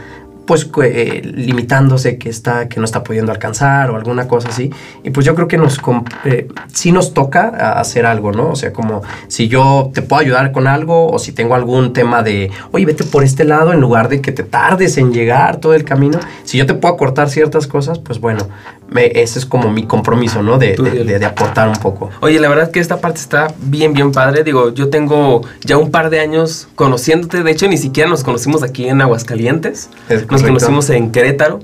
pues 0.50 0.69
eh, 0.83 1.23
limitándose, 1.23 2.19
que 2.19 2.28
está, 2.28 2.69
que 2.69 2.80
no 2.80 2.85
está 2.85 3.04
pudiendo 3.04 3.30
alcanzar 3.30 3.88
o 3.92 3.95
alguna 3.95 4.26
cosa 4.26 4.49
así. 4.49 4.69
Y 5.04 5.11
pues 5.11 5.25
yo 5.25 5.37
creo 5.37 5.47
que 5.47 5.57
nos 5.57 5.80
eh, 6.25 6.49
sí 6.73 6.90
nos 6.90 7.14
toca 7.14 7.78
hacer 7.78 8.04
algo, 8.04 8.33
¿no? 8.33 8.49
O 8.49 8.57
sea, 8.57 8.73
como 8.73 9.00
si 9.28 9.47
yo 9.47 9.92
te 9.95 10.02
puedo 10.02 10.21
ayudar 10.21 10.50
con 10.50 10.66
algo 10.66 11.09
o 11.09 11.21
si 11.21 11.30
tengo 11.30 11.54
algún 11.54 11.92
tema 11.92 12.25
de, 12.25 12.50
oye, 12.73 12.85
vete 12.85 13.04
por 13.04 13.23
este 13.23 13.45
lado 13.45 13.73
en 13.73 13.80
lugar 13.80 14.09
de 14.09 14.21
que 14.21 14.33
te 14.33 14.42
tardes 14.42 14.99
en 14.99 15.12
llegar 15.12 15.59
todo 15.59 15.75
el 15.75 15.85
camino. 15.85 16.19
Si 16.42 16.59
yo 16.59 16.66
te 16.66 16.75
puedo 16.75 16.95
acortar 16.95 17.30
ciertas 17.30 17.69
cosas, 17.69 18.00
pues 18.00 18.19
bueno, 18.19 18.49
ese 18.97 19.38
es 19.38 19.47
como 19.47 19.71
mi 19.71 19.85
compromiso, 19.87 20.42
¿no? 20.42 20.59
De, 20.59 20.75
de, 20.75 21.25
aportar 21.25 21.69
un 21.69 21.76
poco. 21.76 22.11
Oye, 22.21 22.40
la 22.40 22.49
verdad 22.49 22.73
que 22.73 22.80
esta 22.80 23.00
parte 23.00 23.21
está 23.21 23.54
bien, 23.61 23.92
bien 23.92 24.11
padre. 24.11 24.42
Digo, 24.42 24.75
yo 24.75 24.88
tengo 24.88 25.42
ya 25.64 25.78
un 25.78 25.92
par 25.92 26.11
de 26.11 26.19
años 26.19 26.66
conociéndote. 26.75 27.45
De 27.45 27.50
hecho, 27.52 27.69
ni 27.69 27.76
siquiera 27.76 28.11
nos 28.11 28.25
conocimos 28.25 28.64
aquí 28.64 28.88
en 28.88 29.00
Aguascalientes. 29.00 29.90
Nos 30.28 30.40
conocimos 30.43 30.91
en 30.91 31.11
Querétaro. 31.11 31.61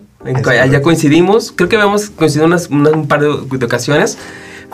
allá 0.47 0.83
coincidimos. 0.83 1.53
Creo 1.53 1.69
que 1.69 1.77
habíamos 1.77 2.11
coincidido 2.11 2.47
unas, 2.47 2.69
un 2.69 3.07
par 3.09 3.21
de, 3.21 3.65
ocasiones. 3.65 4.19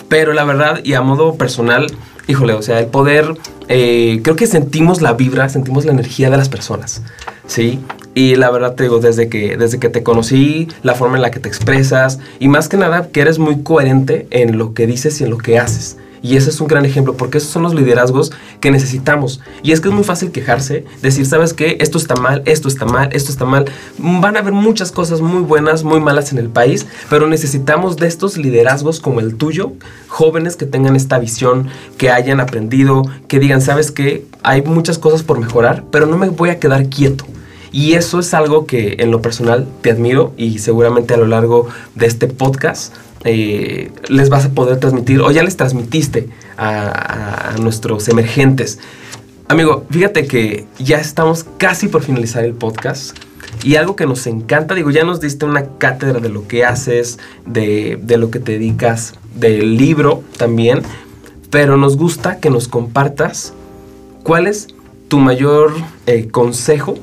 Pero 0.08 0.32
la 0.32 0.44
verdad, 0.44 0.80
y 0.84 0.94
a 0.94 1.02
modo 1.02 1.34
personal, 1.34 1.86
híjole, 2.26 2.54
o 2.54 2.62
sea, 2.62 2.80
el 2.80 2.86
poder, 2.86 3.36
eh, 3.68 4.20
creo 4.22 4.36
que 4.36 4.46
sentimos 4.46 5.02
la 5.02 5.12
vibra, 5.12 5.48
sentimos 5.48 5.84
la 5.84 5.92
energía 5.92 6.30
de 6.30 6.36
las 6.36 6.48
personas, 6.48 7.02
¿sí? 7.46 7.78
Y 8.14 8.34
la 8.36 8.50
verdad 8.50 8.74
te 8.74 8.84
digo, 8.84 9.00
desde 9.00 9.28
que, 9.28 9.56
desde 9.56 9.78
que 9.78 9.88
te 9.88 10.02
conocí, 10.02 10.68
la 10.82 10.94
forma 10.94 11.16
en 11.16 11.22
la 11.22 11.30
que 11.30 11.40
te 11.40 11.48
expresas, 11.48 12.18
y 12.38 12.48
más 12.48 12.68
que 12.68 12.76
nada, 12.76 13.08
que 13.08 13.20
eres 13.20 13.38
muy 13.38 13.62
coherente 13.62 14.26
en 14.30 14.58
lo 14.58 14.74
que 14.74 14.86
dices 14.86 15.20
y 15.20 15.24
en 15.24 15.30
lo 15.30 15.38
que 15.38 15.58
haces. 15.58 15.96
Y 16.22 16.36
ese 16.36 16.50
es 16.50 16.60
un 16.60 16.68
gran 16.68 16.84
ejemplo, 16.84 17.16
porque 17.16 17.38
esos 17.38 17.50
son 17.50 17.64
los 17.64 17.74
liderazgos 17.74 18.32
que 18.60 18.70
necesitamos. 18.70 19.40
Y 19.62 19.72
es 19.72 19.80
que 19.80 19.88
es 19.88 19.94
muy 19.94 20.04
fácil 20.04 20.30
quejarse, 20.30 20.84
decir, 21.02 21.26
¿sabes 21.26 21.52
qué? 21.52 21.76
Esto 21.80 21.98
está 21.98 22.14
mal, 22.14 22.42
esto 22.46 22.68
está 22.68 22.86
mal, 22.86 23.08
esto 23.12 23.32
está 23.32 23.44
mal. 23.44 23.64
Van 23.98 24.36
a 24.36 24.40
haber 24.40 24.52
muchas 24.52 24.92
cosas 24.92 25.20
muy 25.20 25.42
buenas, 25.42 25.82
muy 25.82 26.00
malas 26.00 26.32
en 26.32 26.38
el 26.38 26.48
país, 26.48 26.86
pero 27.10 27.26
necesitamos 27.26 27.96
de 27.96 28.06
estos 28.06 28.36
liderazgos 28.36 29.00
como 29.00 29.20
el 29.20 29.34
tuyo, 29.34 29.72
jóvenes 30.06 30.56
que 30.56 30.66
tengan 30.66 30.94
esta 30.94 31.18
visión, 31.18 31.68
que 31.98 32.10
hayan 32.10 32.40
aprendido, 32.40 33.02
que 33.26 33.40
digan, 33.40 33.60
¿sabes 33.60 33.90
qué? 33.90 34.24
Hay 34.44 34.62
muchas 34.62 34.98
cosas 34.98 35.22
por 35.22 35.40
mejorar, 35.40 35.84
pero 35.90 36.06
no 36.06 36.16
me 36.18 36.28
voy 36.28 36.50
a 36.50 36.60
quedar 36.60 36.88
quieto. 36.88 37.24
Y 37.72 37.94
eso 37.94 38.20
es 38.20 38.34
algo 38.34 38.66
que 38.66 38.96
en 38.98 39.10
lo 39.10 39.22
personal 39.22 39.66
te 39.80 39.90
admiro 39.90 40.34
y 40.36 40.58
seguramente 40.58 41.14
a 41.14 41.16
lo 41.16 41.26
largo 41.26 41.68
de 41.94 42.06
este 42.06 42.26
podcast 42.26 42.94
eh, 43.24 43.90
les 44.08 44.28
vas 44.28 44.46
a 44.46 44.50
poder 44.50 44.78
transmitir 44.78 45.20
o 45.20 45.30
ya 45.30 45.42
les 45.42 45.56
transmitiste 45.56 46.28
a, 46.56 47.54
nuestros 47.60 48.08
emergentes. 48.08 48.78
Amigo, 49.48 49.84
fíjate 49.90 50.26
que 50.26 50.66
ya 50.78 50.98
estamos 50.98 51.44
casi 51.58 51.88
por 51.88 52.02
finalizar 52.02 52.44
el 52.44 52.54
podcast. 52.54 53.16
Y 53.62 53.76
algo 53.76 53.96
que 53.96 54.06
nos 54.06 54.26
encanta, 54.26 54.74
digo, 54.74 54.90
ya 54.90 55.04
nos 55.04 55.20
diste 55.20 55.44
una 55.44 55.76
cátedra 55.78 56.20
de 56.20 56.30
lo 56.30 56.48
que 56.48 56.64
haces, 56.64 57.18
de, 57.46 58.00
lo 58.16 58.30
que 58.30 58.40
te 58.40 58.52
dedicas, 58.52 59.14
del 59.34 59.76
libro 59.76 60.22
también, 60.36 60.82
pero 61.50 61.76
nos 61.76 61.96
gusta 61.96 62.38
que 62.38 62.50
nos 62.50 62.66
compartas 62.66 63.52
cuál 64.24 64.46
es 64.46 64.68
tu 65.08 65.18
mayor 65.18 65.74
eh, 66.06 66.28
consejo 66.28 66.94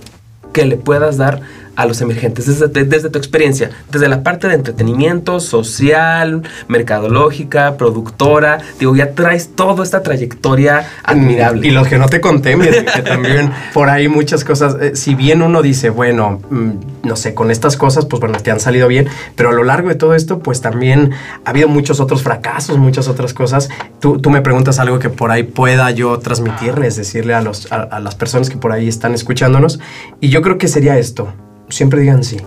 que 0.53 0.65
le 0.65 0.75
puedas 0.75 1.17
dar 1.17 1.41
a 1.79 1.85
los 1.85 2.01
emergentes 2.01 2.45
desde, 2.45 2.83
desde, 2.83 3.09
tu 3.09 3.17
experiencia, 3.17 3.71
desde 3.89 4.09
la 4.09 4.21
parte 4.21 4.49
de 4.49 4.55
entretenimiento, 4.55 5.39
social, 5.39 6.43
mercadológica, 6.67 7.77
productora. 7.77 8.57
Digo, 8.77 8.97
ya 8.97 9.13
traes 9.13 9.55
toda 9.55 9.85
esta 9.85 10.03
trayectoria 10.03 10.85
admirable. 11.05 11.65
Y 11.65 11.71
los 11.71 11.87
que 11.87 11.97
no 11.97 12.07
te 12.09 12.19
conté, 12.19 12.57
que 12.59 13.01
también 13.01 13.53
por 13.73 13.89
ahí 13.89 14.09
muchas 14.09 14.43
cosas, 14.43 14.75
eh, 14.81 14.97
si 14.97 15.15
bien 15.15 15.41
uno 15.41 15.61
dice, 15.61 15.89
bueno, 15.89 16.41
mm, 16.49 17.07
no 17.07 17.15
sé, 17.15 17.33
con 17.33 17.49
estas 17.49 17.77
cosas, 17.77 18.05
pues 18.05 18.19
bueno, 18.19 18.37
te 18.39 18.51
han 18.51 18.59
salido 18.59 18.89
bien, 18.89 19.07
pero 19.37 19.47
a 19.47 19.53
lo 19.53 19.63
largo 19.63 19.87
de 19.87 19.95
todo 19.95 20.15
esto, 20.15 20.39
pues 20.39 20.59
también 20.59 21.11
ha 21.45 21.49
habido 21.51 21.69
muchos 21.69 22.01
otros 22.01 22.23
fracasos, 22.23 22.77
muchas 22.77 23.07
otras 23.07 23.33
cosas. 23.33 23.69
Tú, 24.01 24.19
tú 24.19 24.29
me 24.31 24.41
preguntas 24.41 24.79
algo 24.79 24.99
que 24.99 25.07
por 25.07 25.31
ahí 25.31 25.43
pueda 25.43 25.89
yo 25.91 26.19
transmitirles, 26.19 26.97
decirle 26.97 27.35
a, 27.35 27.41
los, 27.41 27.71
a 27.71 28.01
las 28.01 28.15
personas 28.15 28.49
que 28.49 28.57
por 28.57 28.73
ahí 28.73 28.89
están 28.89 29.13
escuchándonos, 29.13 29.79
y 30.19 30.27
yo 30.27 30.41
creo 30.41 30.57
que 30.57 30.67
sería 30.67 30.97
esto 30.97 31.33
siempre 31.69 32.01
digan 32.01 32.23
sí. 32.23 32.37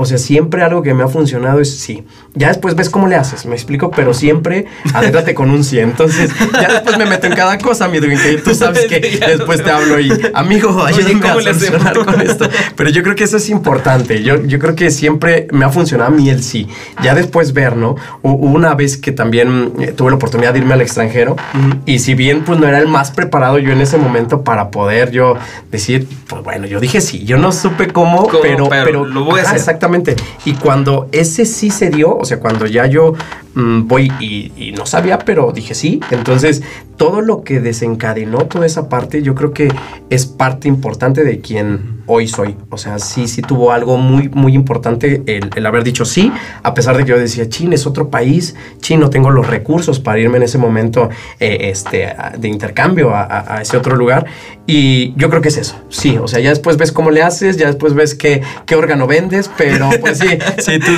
O 0.00 0.04
sea, 0.04 0.16
siempre 0.16 0.62
algo 0.62 0.80
que 0.80 0.94
me 0.94 1.02
ha 1.02 1.08
funcionado 1.08 1.58
es 1.58 1.76
sí. 1.76 2.04
Ya 2.34 2.46
después 2.46 2.76
ves 2.76 2.88
cómo 2.88 3.08
le 3.08 3.16
haces, 3.16 3.46
me 3.46 3.56
explico, 3.56 3.90
pero 3.90 4.14
siempre 4.14 4.66
adéntrate 4.94 5.34
con 5.34 5.50
un 5.50 5.64
sí. 5.64 5.80
Entonces, 5.80 6.30
ya 6.52 6.74
después 6.74 6.96
me 6.98 7.04
meto 7.04 7.26
en 7.26 7.34
cada 7.34 7.58
cosa, 7.58 7.88
mi 7.88 7.98
que 7.98 8.40
tú 8.44 8.54
sabes 8.54 8.84
que 8.88 9.00
después 9.00 9.60
te 9.64 9.72
hablo 9.72 9.98
y, 9.98 10.12
amigo, 10.34 10.84
ayúdame 10.84 11.28
a 11.28 11.34
solucionar 11.34 12.04
con 12.04 12.20
esto. 12.20 12.48
Pero 12.76 12.90
yo 12.90 13.02
creo 13.02 13.16
que 13.16 13.24
eso 13.24 13.38
es 13.38 13.50
importante. 13.50 14.22
Yo, 14.22 14.40
yo 14.44 14.60
creo 14.60 14.76
que 14.76 14.92
siempre 14.92 15.48
me 15.50 15.64
ha 15.64 15.70
funcionado 15.70 16.12
a 16.12 16.14
mí 16.14 16.30
el 16.30 16.44
sí. 16.44 16.68
Ya 17.02 17.16
después 17.16 17.52
ver, 17.52 17.76
¿no? 17.76 17.96
Hubo 18.22 18.46
una 18.46 18.76
vez 18.76 18.98
que 18.98 19.10
también 19.10 19.72
eh, 19.80 19.88
tuve 19.88 20.10
la 20.10 20.16
oportunidad 20.16 20.52
de 20.52 20.60
irme 20.60 20.74
al 20.74 20.80
extranjero 20.80 21.34
y 21.86 21.98
si 21.98 22.14
bien 22.14 22.44
pues 22.44 22.60
no 22.60 22.68
era 22.68 22.78
el 22.78 22.86
más 22.86 23.10
preparado 23.10 23.58
yo 23.58 23.72
en 23.72 23.80
ese 23.80 23.98
momento 23.98 24.44
para 24.44 24.70
poder 24.70 25.10
yo 25.10 25.36
decir, 25.72 26.06
pues 26.28 26.44
bueno, 26.44 26.68
yo 26.68 26.78
dije 26.78 27.00
sí. 27.00 27.24
Yo 27.24 27.36
no 27.36 27.50
supe 27.50 27.88
cómo, 27.88 28.28
pero, 28.40 28.68
pero, 28.68 29.04
lo 29.04 29.24
voy 29.24 29.40
a 29.40 29.42
hacer. 29.42 29.56
Exactamente 29.56 29.87
y 30.44 30.54
cuando 30.54 31.08
ese 31.12 31.44
sí 31.44 31.70
se 31.70 31.90
dio, 31.90 32.16
o 32.16 32.24
sea, 32.24 32.40
cuando 32.40 32.66
ya 32.66 32.86
yo 32.86 33.14
mm, 33.54 33.86
voy 33.86 34.12
y, 34.20 34.52
y, 34.56 34.72
no 34.72 34.86
sabía, 34.86 35.18
pero 35.18 35.52
dije 35.52 35.74
sí, 35.74 36.00
entonces 36.10 36.62
todo 36.96 37.20
lo 37.20 37.42
que 37.42 37.60
desencadenó 37.60 38.46
toda 38.46 38.66
esa 38.66 38.88
parte, 38.88 39.22
yo 39.22 39.34
creo 39.34 39.52
que 39.52 39.68
es 40.10 40.26
parte 40.26 40.68
importante 40.68 41.24
de 41.24 41.40
quien 41.40 41.97
hoy 42.08 42.26
soy. 42.26 42.56
O 42.70 42.78
sea, 42.78 42.98
sí, 42.98 43.28
sí 43.28 43.42
tuvo 43.42 43.70
algo 43.70 43.96
muy, 43.96 44.28
muy 44.28 44.54
importante 44.54 45.22
el, 45.26 45.66
haber 45.66 45.84
dicho 45.84 46.04
sí, 46.04 46.32
a 46.62 46.74
pesar 46.74 46.96
de 46.96 47.04
que 47.04 47.10
yo 47.10 47.18
decía, 47.18 47.48
China 47.48 47.74
es 47.74 47.86
otro 47.86 48.10
país, 48.10 48.56
China 48.80 49.02
no 49.02 49.10
tengo 49.10 49.30
los 49.30 49.46
recursos 49.46 50.00
para 50.00 50.18
irme 50.18 50.38
en 50.38 50.42
ese 50.42 50.58
momento 50.58 51.10
eh, 51.38 51.70
este, 51.70 52.14
de 52.36 52.48
intercambio 52.48 53.14
a, 53.14 53.60
ese 53.62 53.76
otro 53.76 53.94
lugar. 53.94 54.26
Y 54.66 55.14
yo 55.16 55.30
creo 55.30 55.40
que 55.40 55.48
es 55.48 55.56
eso, 55.56 55.76
sí, 55.88 56.18
o 56.18 56.28
sea, 56.28 56.40
ya 56.40 56.50
después 56.50 56.76
ves 56.76 56.92
cómo 56.92 57.10
le 57.10 57.22
haces, 57.22 57.56
ya 57.56 57.66
después 57.66 57.94
ves 57.94 58.14
qué, 58.14 58.42
qué 58.66 58.74
órgano 58.74 59.06
vendes, 59.06 59.50
pero 59.56 59.88
pues 60.00 60.18
sí, 60.18 60.38
sí 60.58 60.78
tú, 60.78 60.92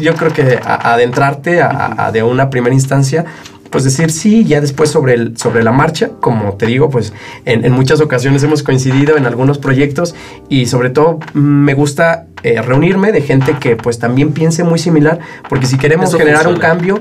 yo, 0.00 0.14
creo 0.14 0.32
que 0.32 0.60
adentrarte 0.62 1.60
a, 1.60 2.10
de 2.12 2.22
una 2.22 2.50
primera 2.50 2.74
instancia, 2.74 3.24
pues 3.70 3.84
decir 3.84 4.10
sí, 4.10 4.44
ya 4.44 4.60
después 4.60 4.90
sobre, 4.90 5.14
el, 5.14 5.36
sobre 5.36 5.62
la 5.62 5.72
marcha, 5.72 6.10
como 6.20 6.54
te 6.54 6.66
digo, 6.66 6.90
pues 6.90 7.12
en, 7.44 7.70
muchas 7.72 8.00
ocasiones 8.00 8.42
hemos 8.42 8.62
coincidido 8.62 9.16
en 9.16 9.26
algunos 9.26 9.58
proyectos 9.58 10.14
y 10.48 10.66
sobre 10.66 10.90
todo 10.90 11.18
mm, 11.34 11.38
me 11.38 11.74
gusta 11.74 12.26
eh, 12.42 12.62
reunirme 12.62 13.12
de 13.12 13.22
gente 13.22 13.56
que 13.58 13.76
pues 13.76 13.98
también 13.98 14.32
piense 14.32 14.64
muy 14.64 14.78
similar, 14.78 15.18
porque 15.48 15.66
si 15.66 15.78
queremos 15.78 16.14
generar 16.14 16.48
un 16.48 16.56
cambio, 16.56 17.00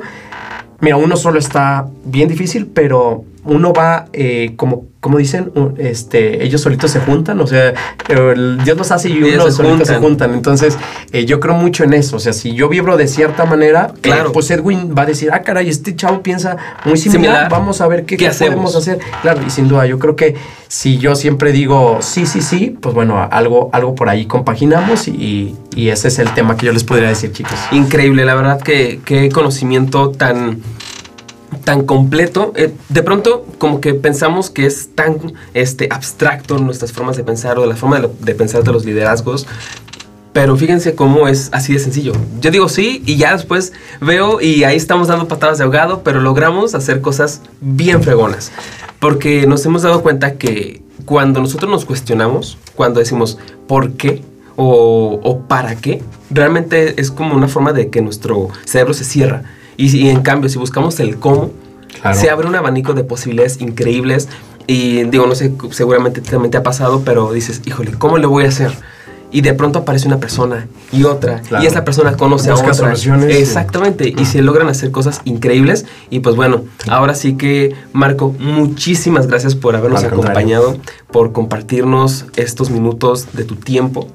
mira, 0.80 0.98
uno 0.98 1.18
solo 1.18 1.40
está 1.40 1.88
bien 2.04 2.28
difícil, 2.28 2.68
pero 2.68 3.26
uno 3.46 3.74
va 3.74 4.08
eh, 4.14 4.54
como 4.56 4.86
como 5.06 5.20
dicen, 5.20 5.52
este, 5.78 6.44
ellos 6.44 6.62
solitos 6.62 6.90
se 6.90 7.00
juntan, 7.00 7.40
o 7.40 7.46
sea, 7.46 7.76
Dios 8.64 8.76
los 8.76 8.92
hace 8.92 9.10
y 9.10 9.22
uno 9.22 9.52
solitos 9.52 9.88
se 9.88 9.98
juntan. 9.98 10.34
Entonces, 10.34 10.80
eh, 11.12 11.26
yo 11.26 11.40
creo 11.40 11.54
mucho 11.54 11.84
en 11.84 11.94
eso. 11.94 12.16
O 12.16 12.20
sea, 12.20 12.34
si 12.34 12.56
yo 12.56 12.70
vibro 12.70 12.98
de 12.98 13.08
cierta 13.08 13.46
manera, 13.46 13.92
eh, 13.98 14.00
claro. 14.02 14.32
pues 14.32 14.50
Edwin 14.50 14.96
va 14.98 15.04
a 15.04 15.06
decir, 15.06 15.30
ah, 15.32 15.44
caray, 15.44 15.70
este 15.70 15.96
chavo 15.96 16.24
piensa 16.24 16.58
muy 16.86 16.98
similar, 16.98 17.52
vamos 17.52 17.82
a 17.82 17.88
ver 17.88 18.06
qué, 18.06 18.18
podemos 18.18 18.76
hacer. 18.76 18.98
Claro, 19.22 19.42
y 19.46 19.52
sin 19.52 19.68
duda, 19.68 19.86
yo 19.86 20.00
creo 20.00 20.16
que 20.16 20.34
si 20.70 20.98
yo 20.98 21.16
siempre 21.16 21.52
digo 21.52 22.00
sí, 22.02 22.26
sí, 22.26 22.42
sí, 22.42 22.76
pues 22.82 22.96
bueno, 22.96 23.30
algo, 23.30 23.70
algo 23.74 23.94
por 23.94 24.10
ahí 24.10 24.26
compaginamos 24.26 25.08
y, 25.08 25.56
y 25.76 25.90
ese 25.90 26.08
es 26.08 26.18
el 26.18 26.34
tema 26.34 26.58
que 26.58 26.66
yo 26.66 26.72
les 26.72 26.84
podría 26.84 27.10
decir, 27.10 27.32
chicos. 27.32 27.60
Increíble, 27.72 28.26
la 28.26 28.34
verdad 28.34 28.60
que 28.60 29.02
qué 29.06 29.30
conocimiento 29.30 30.10
tan 30.10 30.64
tan 31.66 31.86
completo. 31.86 32.54
Eh, 32.56 32.72
de 32.88 33.04
pronto, 33.04 33.46
como 33.58 33.82
que 33.82 33.94
pensamos 33.94 34.50
que 34.50 34.66
es 34.66 34.92
tan 34.96 35.34
este, 35.54 35.90
abstracto 35.92 36.58
nuestras 36.60 36.94
formas 36.94 37.18
de 37.18 37.26
pensar 37.26 37.60
o 37.60 37.66
la 37.66 37.76
forma 37.76 38.00
de, 38.00 38.36
pensar 38.36 38.64
de 38.64 38.72
los 38.72 38.86
liderazgos. 38.86 39.46
Pero 40.32 40.56
fíjense 40.56 40.96
cómo 40.96 41.28
es 41.28 41.50
así 41.52 41.74
de 41.74 41.80
sencillo. 41.80 42.14
Yo 42.40 42.52
digo 42.52 42.70
sí 42.70 43.02
y 43.06 43.18
ya 43.18 43.34
después 43.34 43.74
veo 44.00 44.40
y 44.42 44.64
ahí 44.64 44.78
estamos 44.78 45.08
dando 45.08 45.28
patadas 45.28 45.58
de 45.58 45.64
ahogado, 45.64 46.04
pero 46.04 46.22
logramos 46.22 46.76
hacer 46.76 47.02
cosas 47.02 47.42
bien 47.62 48.04
fregonas. 48.04 48.52
Porque 49.00 49.48
nos 49.48 49.66
hemos 49.66 49.82
dado 49.82 50.02
cuenta 50.02 50.36
que 50.36 50.82
cuando 51.06 51.40
nosotros 51.40 51.72
nos 51.72 51.86
cuestionamos, 51.86 52.58
cuando 52.76 53.00
decimos 53.00 53.38
¿por 53.68 53.94
qué? 53.94 54.24
O, 54.58 55.20
o 55.24 55.40
para 55.48 55.76
qué, 55.76 56.02
realmente 56.30 57.00
es 57.00 57.12
como 57.12 57.36
una 57.36 57.48
forma 57.48 57.74
de 57.74 57.90
que 57.90 58.02
nuestro 58.02 58.50
cerebro 58.66 58.94
se 58.94 59.04
cierra 59.04 59.44
y, 59.78 60.10
en 60.10 60.22
cambio, 60.22 60.50
si 60.50 60.58
buscamos 60.58 61.00
el 61.00 61.18
cómo, 61.18 61.52
se 62.14 62.30
abre 62.30 62.48
un 62.48 62.56
abanico 62.56 62.94
de 62.94 63.04
posibilidades 63.04 63.62
increíbles. 63.62 64.30
Y 64.68 65.04
digo, 65.04 65.28
no 65.28 65.36
sé, 65.36 65.54
seguramente 65.72 66.22
también 66.22 66.52
te 66.52 66.58
ha 66.58 66.64
pasado, 66.64 67.04
pero 67.06 67.32
dices, 67.32 67.62
híjole, 67.66 67.92
¿cómo 67.92 68.18
le 68.18 68.26
voy 68.26 68.46
a 68.46 68.48
hacer? 68.48 68.72
y 69.36 69.42
de 69.42 69.54
pronto 69.54 69.80
aparece 69.80 70.08
una 70.08 70.20
persona 70.20 70.68
y 70.94 71.04
otra 71.04 71.42
y 71.62 71.66
esa 71.66 71.84
persona 71.84 72.16
conoce 72.16 72.52
a 72.52 72.56
otra. 72.56 72.94
Exactamente, 73.28 74.14
y 74.18 74.26
se 74.26 74.42
logran 74.42 74.70
hacer 74.70 74.92
cosas 74.92 75.22
increíbles 75.26 75.86
y 76.10 76.20
pues 76.20 76.38
bueno, 76.38 76.64
ahora 76.88 77.16
sí 77.16 77.36
que 77.36 77.76
Marco, 77.92 78.34
muchísimas 78.40 79.28
gracias 79.28 79.54
por 79.54 79.76
habernos 79.76 80.06
acompañado, 80.06 80.78
por 81.12 81.34
compartirnos 81.34 82.28
estos 82.38 82.70
minutos 82.70 83.34
de 83.34 83.44
tu 83.44 83.56
tiempo 83.56 84.08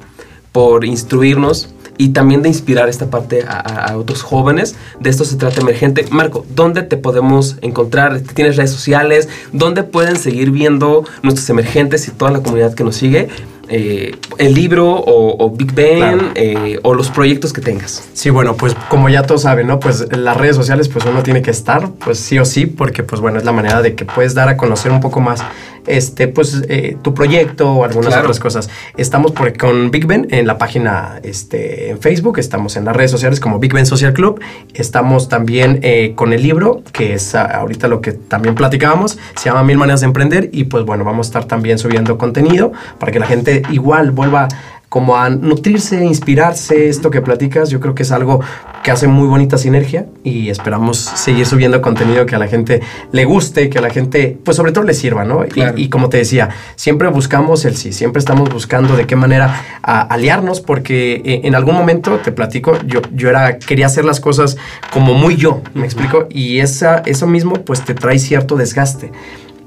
por 0.53 0.87
instruirnos 0.87 1.69
y 2.01 2.09
también 2.09 2.41
de 2.41 2.49
inspirar 2.49 2.89
esta 2.89 3.11
parte 3.11 3.45
a, 3.47 3.95
otros 3.99 4.23
jóvenes. 4.23 4.75
De 5.01 5.11
esto 5.11 5.27
se 5.27 5.37
trata 5.37 5.61
Emergente. 5.61 6.07
Marco, 6.11 6.47
¿dónde 6.55 6.81
te 6.81 6.97
podemos 6.97 7.59
encontrar? 7.61 8.23
¿Tienes 8.23 8.57
redes 8.57 8.71
sociales? 8.71 9.29
¿Dónde 9.53 9.83
pueden 9.83 10.17
seguir 10.17 10.51
viendo 10.51 11.05
nuestros 11.23 11.51
emergentes 11.51 12.09
y 12.09 12.13
toda 12.13 12.31
la 12.31 12.43
comunidad 12.43 12.73
que 12.73 12.85
nos 12.85 12.97
sigue? 12.97 13.29
Eh, 13.71 14.17
el 14.39 14.55
libro 14.55 14.91
o, 15.07 15.51
Big 15.51 15.73
Bang 15.73 16.33
eh, 16.35 16.81
o 16.83 16.93
los 16.93 17.09
proyectos 17.11 17.53
que 17.53 17.61
tengas. 17.61 18.09
Sí, 18.15 18.29
bueno, 18.31 18.57
pues 18.57 18.75
como 18.89 19.09
ya 19.09 19.23
todos 19.23 19.43
saben, 19.43 19.69
¿no? 19.69 19.79
Pues 19.79 20.07
en 20.11 20.25
las 20.25 20.37
redes 20.37 20.57
sociales 20.57 20.89
pues 20.89 21.05
uno 21.05 21.23
tiene 21.23 21.41
que 21.41 21.53
estar, 21.53 21.91
pues 21.93 22.19
sí 22.19 22.39
o 22.39 22.45
sí, 22.45 22.67
porque 22.67 23.05
pues 23.05 23.21
bueno, 23.21 23.39
es 23.39 23.45
la 23.45 23.53
manera 23.53 23.81
de 23.81 23.95
que 23.95 24.05
puedes 24.05 24.35
dar 24.35 24.49
a 24.49 24.57
conocer 24.57 24.91
un 24.91 25.01
poco 25.01 25.21
más 25.21 25.45
este, 25.87 26.29
pues, 26.29 26.63
eh, 26.69 26.97
tu 27.03 27.15
proyecto 27.15 27.73
o 27.73 27.85
algunas 27.85 28.17
otras 28.17 28.39
cosas. 28.39 28.69
Estamos 28.97 29.33
por, 29.33 29.57
con 29.57 29.91
Big 29.91 30.07
Ben 30.07 30.27
en 30.31 30.47
la 30.47 30.59
página 30.59 31.21
este, 31.23 31.91
en 31.91 32.01
Facebook, 32.01 32.39
estamos 32.39 32.77
en 32.77 32.85
las 32.85 32.97
redes 32.97 33.11
sociales 33.11 33.41
como 33.41 33.59
Big 33.59 33.73
Ben 33.73 33.87
Social 33.87 34.13
Club, 34.13 34.41
estamos 34.75 35.29
también 35.29 35.81
eh, 35.83 36.13
con 36.15 36.33
el 36.33 36.43
libro, 36.43 36.83
que 36.93 37.15
es 37.15 37.35
ahorita 37.35 37.89
lo 37.89 38.01
que 38.01 38.13
también 38.13 38.55
platicábamos, 38.55 39.19
se 39.37 39.49
llama 39.49 39.63
Mil 39.63 39.79
Maneras 39.79 40.01
de 40.01 40.07
Emprender 40.07 40.51
y 40.53 40.65
pues 40.65 40.85
bueno, 40.85 41.05
vamos 41.05 41.27
a 41.27 41.29
estar 41.29 41.45
también 41.45 41.79
subiendo 41.79 42.19
contenido 42.19 42.73
para 42.99 43.13
que 43.13 43.19
la 43.19 43.27
gente 43.27 43.60
igual 43.71 44.11
vuelva 44.11 44.49
como 44.91 45.17
a 45.17 45.31
nutrirse, 45.31 46.05
inspirarse, 46.05 46.89
esto 46.89 47.13
que 47.13 47.23
platicas, 47.23 47.71
yo 47.71 47.79
creo 47.79 47.95
que 47.95 48.03
es 48.03 48.11
algo 48.11 48.41
que 48.83 48.91
hace 48.91 49.07
muy 49.07 49.29
bonita 49.29 49.57
sinergia 49.57 50.07
y 50.25 50.51
esperamos 50.51 50.99
seguir 50.99 51.47
subiendo 51.47 51.81
contenido 51.81 52.27
que 52.27 52.35
a 52.35 52.41
la 52.41 52.49
gente 52.49 52.83
le 53.13 53.25
guste, 53.25 53.71
que 53.71 53.79
a 53.79 53.83
la 53.83 53.91
gente, 53.91 54.37
pues 54.45 54.57
sobre 54.57 54.73
todo 54.73 54.83
le 54.83 54.95
sirva, 54.95 55.25
¿no? 55.25 55.45
Y, 55.77 55.89
como 55.91 56.09
te 56.09 56.17
decía, 56.17 56.49
siempre 56.75 57.07
buscamos 57.07 57.65
el 57.65 57.77
sí, 57.77 57.93
siempre 57.93 58.19
estamos 58.19 58.53
buscando 58.53 58.97
de 58.97 59.07
qué 59.07 59.15
manera 59.15 59.79
aliarnos, 59.83 60.61
porque 60.61 61.23
eh, 61.25 61.43
en 61.45 61.55
algún 61.55 61.77
momento, 61.77 62.17
te 62.17 62.33
platico, 62.33 62.77
yo, 62.85 63.01
yo 63.15 63.31
era, 63.31 63.61
quería 63.61 63.87
hacer 63.87 64.05
las 64.05 64.19
cosas 64.19 64.57
como 64.93 65.15
muy 65.15 65.37
yo, 65.37 65.63
¿me 65.73 65.85
explico? 65.85 66.27
Y 66.31 66.59
esa, 66.59 66.99
eso 67.07 67.29
mismo, 67.29 67.55
pues 67.55 67.85
te 67.85 67.95
trae 67.95 68.19
cierto 68.19 68.57
desgaste 68.57 69.13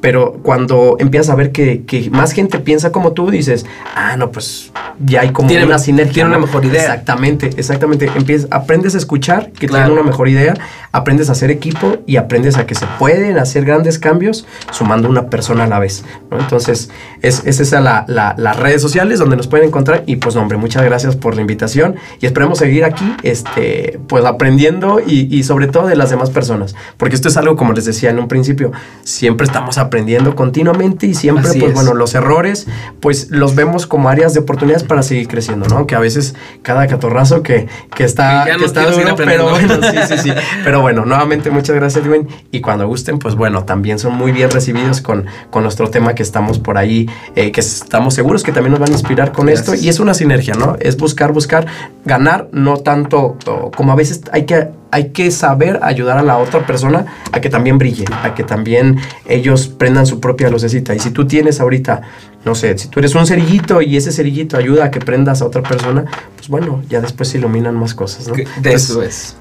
pero 0.03 0.33
cuando 0.43 0.97
empiezas 0.99 1.29
a 1.29 1.35
ver 1.35 1.53
que, 1.53 1.85
que, 1.85 2.09
más 2.09 2.33
gente 2.33 2.59
piensa 2.59 2.91
como 2.91 3.13
tú, 3.13 3.31
dices, 3.31 3.65
ah, 3.95 4.17
no, 4.17 4.31
pues 4.33 4.69
ya 4.99 5.21
hay 5.21 5.29
como 5.29 5.47
tiene, 5.47 5.65
una 5.65 5.79
sinergia. 5.79 6.13
Tiene 6.13 6.29
una 6.31 6.39
mejor 6.39 6.65
idea. 6.65 6.81
Exactamente, 6.81 7.51
exactamente. 7.55 8.11
Empiezas, 8.13 8.49
aprendes 8.51 8.95
a 8.95 8.97
escuchar 8.97 9.53
que 9.53 9.65
tiene 9.65 9.89
una 9.89 10.03
mejor 10.03 10.27
idea, 10.27 10.55
aprendes 10.91 11.29
a 11.29 11.31
hacer 11.31 11.51
equipo 11.51 11.99
y 12.05 12.17
aprendes 12.17 12.57
a 12.57 12.65
que 12.65 12.75
se 12.75 12.85
pueden 12.99 13.37
hacer 13.37 13.63
grandes 13.63 13.97
cambios 13.97 14.45
sumando 14.71 15.07
una 15.07 15.27
persona 15.27 15.63
a 15.63 15.67
la 15.67 15.79
vez. 15.79 16.03
Entonces, 16.31 16.89
es, 17.21 17.43
es 17.45 17.61
esa 17.61 17.79
la, 17.79 18.03
las 18.37 18.59
redes 18.59 18.81
sociales 18.81 19.19
donde 19.19 19.37
nos 19.37 19.47
pueden 19.47 19.67
encontrar. 19.67 20.03
Y 20.05 20.17
pues, 20.17 20.35
hombre, 20.35 20.57
muchas 20.57 20.83
gracias 20.83 21.15
por 21.15 21.33
la 21.33 21.39
invitación 21.39 21.95
y 22.19 22.25
esperemos 22.25 22.57
seguir 22.57 22.83
aquí, 22.83 23.15
este, 23.23 24.01
pues 24.09 24.25
aprendiendo 24.25 24.99
y, 24.99 25.33
y 25.33 25.43
sobre 25.43 25.67
todo 25.67 25.87
de 25.87 25.95
las 25.95 26.09
demás 26.09 26.29
personas. 26.29 26.75
Porque 26.97 27.15
esto 27.15 27.29
es 27.29 27.37
algo, 27.37 27.55
como 27.55 27.71
les 27.71 27.85
decía 27.85 28.09
en 28.09 28.19
un 28.19 28.27
principio, 28.27 28.73
siempre 29.05 29.45
estamos 29.45 29.77
aprendiendo 29.77 29.92
aprendiendo 29.93 30.35
continuamente 30.35 31.05
y 31.05 31.13
siempre, 31.13 31.51
pues 31.59 31.75
bueno, 31.75 31.93
los 31.93 32.15
errores, 32.15 32.65
pues 32.99 33.29
los 33.29 33.53
vemos 33.53 33.85
como 33.85 34.09
áreas 34.09 34.33
de 34.33 34.39
oportunidades 34.39 34.83
para 34.83 35.03
seguir 35.03 35.27
creciendo, 35.27 35.67
¿no? 35.67 35.85
Que 35.85 35.93
a 35.93 35.99
veces 35.99 36.33
cada 36.63 36.87
catorrazo 36.87 37.43
que, 37.43 37.67
que 37.95 38.03
está, 38.03 38.47
que, 38.57 38.65
está 38.65 38.89
duro, 38.89 39.15
pero 39.15 39.51
bueno, 39.51 39.75
sí, 39.83 39.97
sí, 40.07 40.17
sí. 40.17 40.33
Pero 40.63 40.81
bueno, 40.81 41.05
nuevamente 41.05 41.51
muchas 41.51 41.75
gracias, 41.75 42.03
Edwin. 42.03 42.27
Y 42.49 42.61
cuando 42.61 42.87
gusten, 42.87 43.19
pues 43.19 43.35
bueno, 43.35 43.65
también 43.65 43.99
son 43.99 44.15
muy 44.15 44.31
bien 44.31 44.49
recibidos 44.49 44.99
con, 44.99 45.27
con 45.51 45.61
nuestro 45.61 45.91
tema 45.91 46.15
que 46.15 46.23
estamos 46.23 46.57
por 46.57 46.79
ahí, 46.79 47.07
eh, 47.35 47.51
que 47.51 47.59
estamos 47.59 48.15
seguros 48.15 48.41
que 48.41 48.51
también 48.51 48.71
nos 48.71 48.79
van 48.79 48.89
a 48.89 48.93
inspirar 48.93 49.31
con 49.31 49.47
esto. 49.47 49.75
Y 49.75 49.89
es 49.89 49.99
una 49.99 50.15
sinergia, 50.15 50.55
¿no? 50.55 50.75
Es 50.79 50.97
buscar, 50.97 51.33
buscar, 51.33 51.67
ganar, 52.03 52.47
no 52.51 52.77
tanto 52.77 53.37
como 53.75 53.91
a 53.91 53.95
veces 53.95 54.21
hay 54.31 54.47
que 54.47 54.69
hay 54.93 55.09
que 55.09 55.31
saber 55.31 55.79
ayudar 55.81 56.19
a 56.19 56.21
la 56.21 56.37
otra 56.37 56.67
persona 56.67 57.05
a 57.31 57.41
que 57.41 57.49
también 57.49 57.79
brille, 57.79 58.05
a 58.21 58.35
que 58.35 58.43
también 58.43 58.99
ellos 59.27 59.67
prendan 59.67 60.05
su 60.05 60.19
propia 60.19 60.49
lucecita. 60.51 60.93
Y 60.93 60.99
si 60.99 61.09
tú 61.09 61.25
tienes 61.25 61.59
ahorita, 61.59 62.03
no 62.45 62.53
sé, 62.53 62.77
si 62.77 62.89
tú 62.89 62.99
eres 62.99 63.15
un 63.15 63.25
cerillito 63.25 63.81
y 63.81 63.97
ese 63.97 64.11
cerillito 64.11 64.55
ayuda 64.55 64.85
a 64.85 64.91
que 64.91 64.99
prendas 64.99 65.41
a 65.41 65.45
otra 65.45 65.63
persona, 65.63 66.05
pues 66.35 66.47
bueno, 66.47 66.83
ya 66.89 67.01
después 67.01 67.29
se 67.29 67.39
iluminan 67.39 67.73
más 67.73 67.95
cosas, 67.95 68.27
¿no? 68.27 68.35
De 68.35 68.73
eso 68.73 69.01
es. 69.01 69.35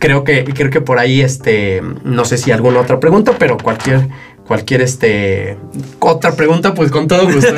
Creo 0.00 0.24
que, 0.24 0.42
creo 0.44 0.70
que 0.70 0.80
por 0.80 0.98
ahí, 0.98 1.20
este, 1.20 1.82
no 2.02 2.24
sé 2.24 2.36
si 2.36 2.50
alguna 2.50 2.80
otra 2.80 2.98
pregunta, 2.98 3.32
pero 3.38 3.56
cualquier 3.56 4.08
cualquier 4.46 4.80
este 4.80 5.56
otra 5.98 6.34
pregunta, 6.34 6.74
pues 6.74 6.90
con 6.90 7.08
todo 7.08 7.24
gusto. 7.24 7.54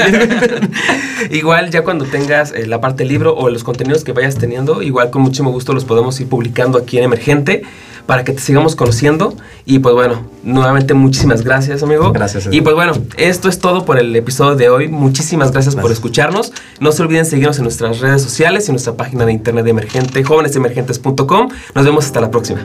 igual 1.31 1.70
ya 1.70 1.83
cuando 1.83 2.05
tengas 2.07 2.53
eh, 2.53 2.66
la 2.66 2.81
parte 2.81 3.05
del 3.05 3.09
libro 3.09 3.37
o 3.37 3.51
los 3.51 3.64
contenidos 3.64 4.05
que 4.05 4.12
vayas 4.12 4.37
teniendo, 4.37 4.83
igual 4.83 5.11
con 5.11 5.22
muchísimo 5.22 5.51
gusto 5.51 5.72
los 5.72 5.85
podemos 5.85 6.18
ir 6.20 6.29
publicando 6.29 6.79
aquí 6.79 6.98
en 6.98 7.05
Emergente 7.05 7.62
para 8.09 8.24
que 8.24 8.33
te 8.33 8.40
sigamos 8.40 8.74
conociendo. 8.74 9.35
Y 9.66 9.81
pues 9.81 9.94
bueno, 9.94 10.24
nuevamente 10.42 10.94
muchísimas 10.94 11.44
gracias, 11.44 11.83
amigo. 11.83 12.11
Gracias. 12.11 12.48
Y 12.51 12.62
pues 12.62 12.74
bueno, 12.74 12.94
esto 13.18 13.51
es 13.51 13.59
todo 13.59 13.85
por 13.85 13.98
el 13.98 14.16
episodio 14.16 14.57
de 14.57 14.70
hoy. 14.70 14.88
Muchísimas 14.88 15.53
gracias, 15.53 15.77
por 15.77 15.92
escucharnos. 15.92 16.55
No 16.81 16.90
se 16.90 17.03
olviden 17.03 17.27
seguirnos 17.27 17.59
en 17.59 17.64
nuestras 17.64 18.01
redes 18.01 18.22
sociales 18.22 18.66
y 18.66 18.70
en 18.70 18.77
nuestra 18.77 18.94
página 18.94 19.27
de 19.27 19.33
internet 19.33 19.62
de 19.62 19.72
Emergente, 19.72 20.24
jóvenesemergentes.com. 20.24 21.51
Nos 21.74 21.85
vemos 21.85 22.07
hasta 22.07 22.22
la 22.22 22.31
próxima. 22.31 22.64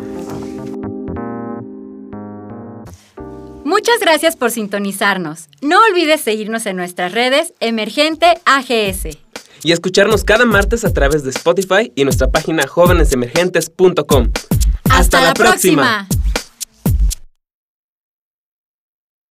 Muchas 3.86 4.00
gracias 4.00 4.38
por 4.38 4.50
sintonizarnos. 4.50 5.50
No 5.60 5.78
olvides 5.92 6.22
seguirnos 6.22 6.66
en 6.68 6.78
nuestras 6.78 7.12
redes 7.12 7.54
Emergente 7.60 8.28
AGS. 8.46 9.18
Y 9.62 9.74
escucharnos 9.74 10.24
cada 10.24 10.46
martes 10.46 10.86
a 10.86 10.94
través 10.94 11.26
de 11.26 11.32
Spotify 11.32 11.92
y 11.94 12.06
nuestra 12.06 12.30
página 12.32 12.66
jóvenesemergentes.com. 12.66 14.32
Hasta, 14.90 15.20
la, 15.20 15.34
próxima. 15.34 16.08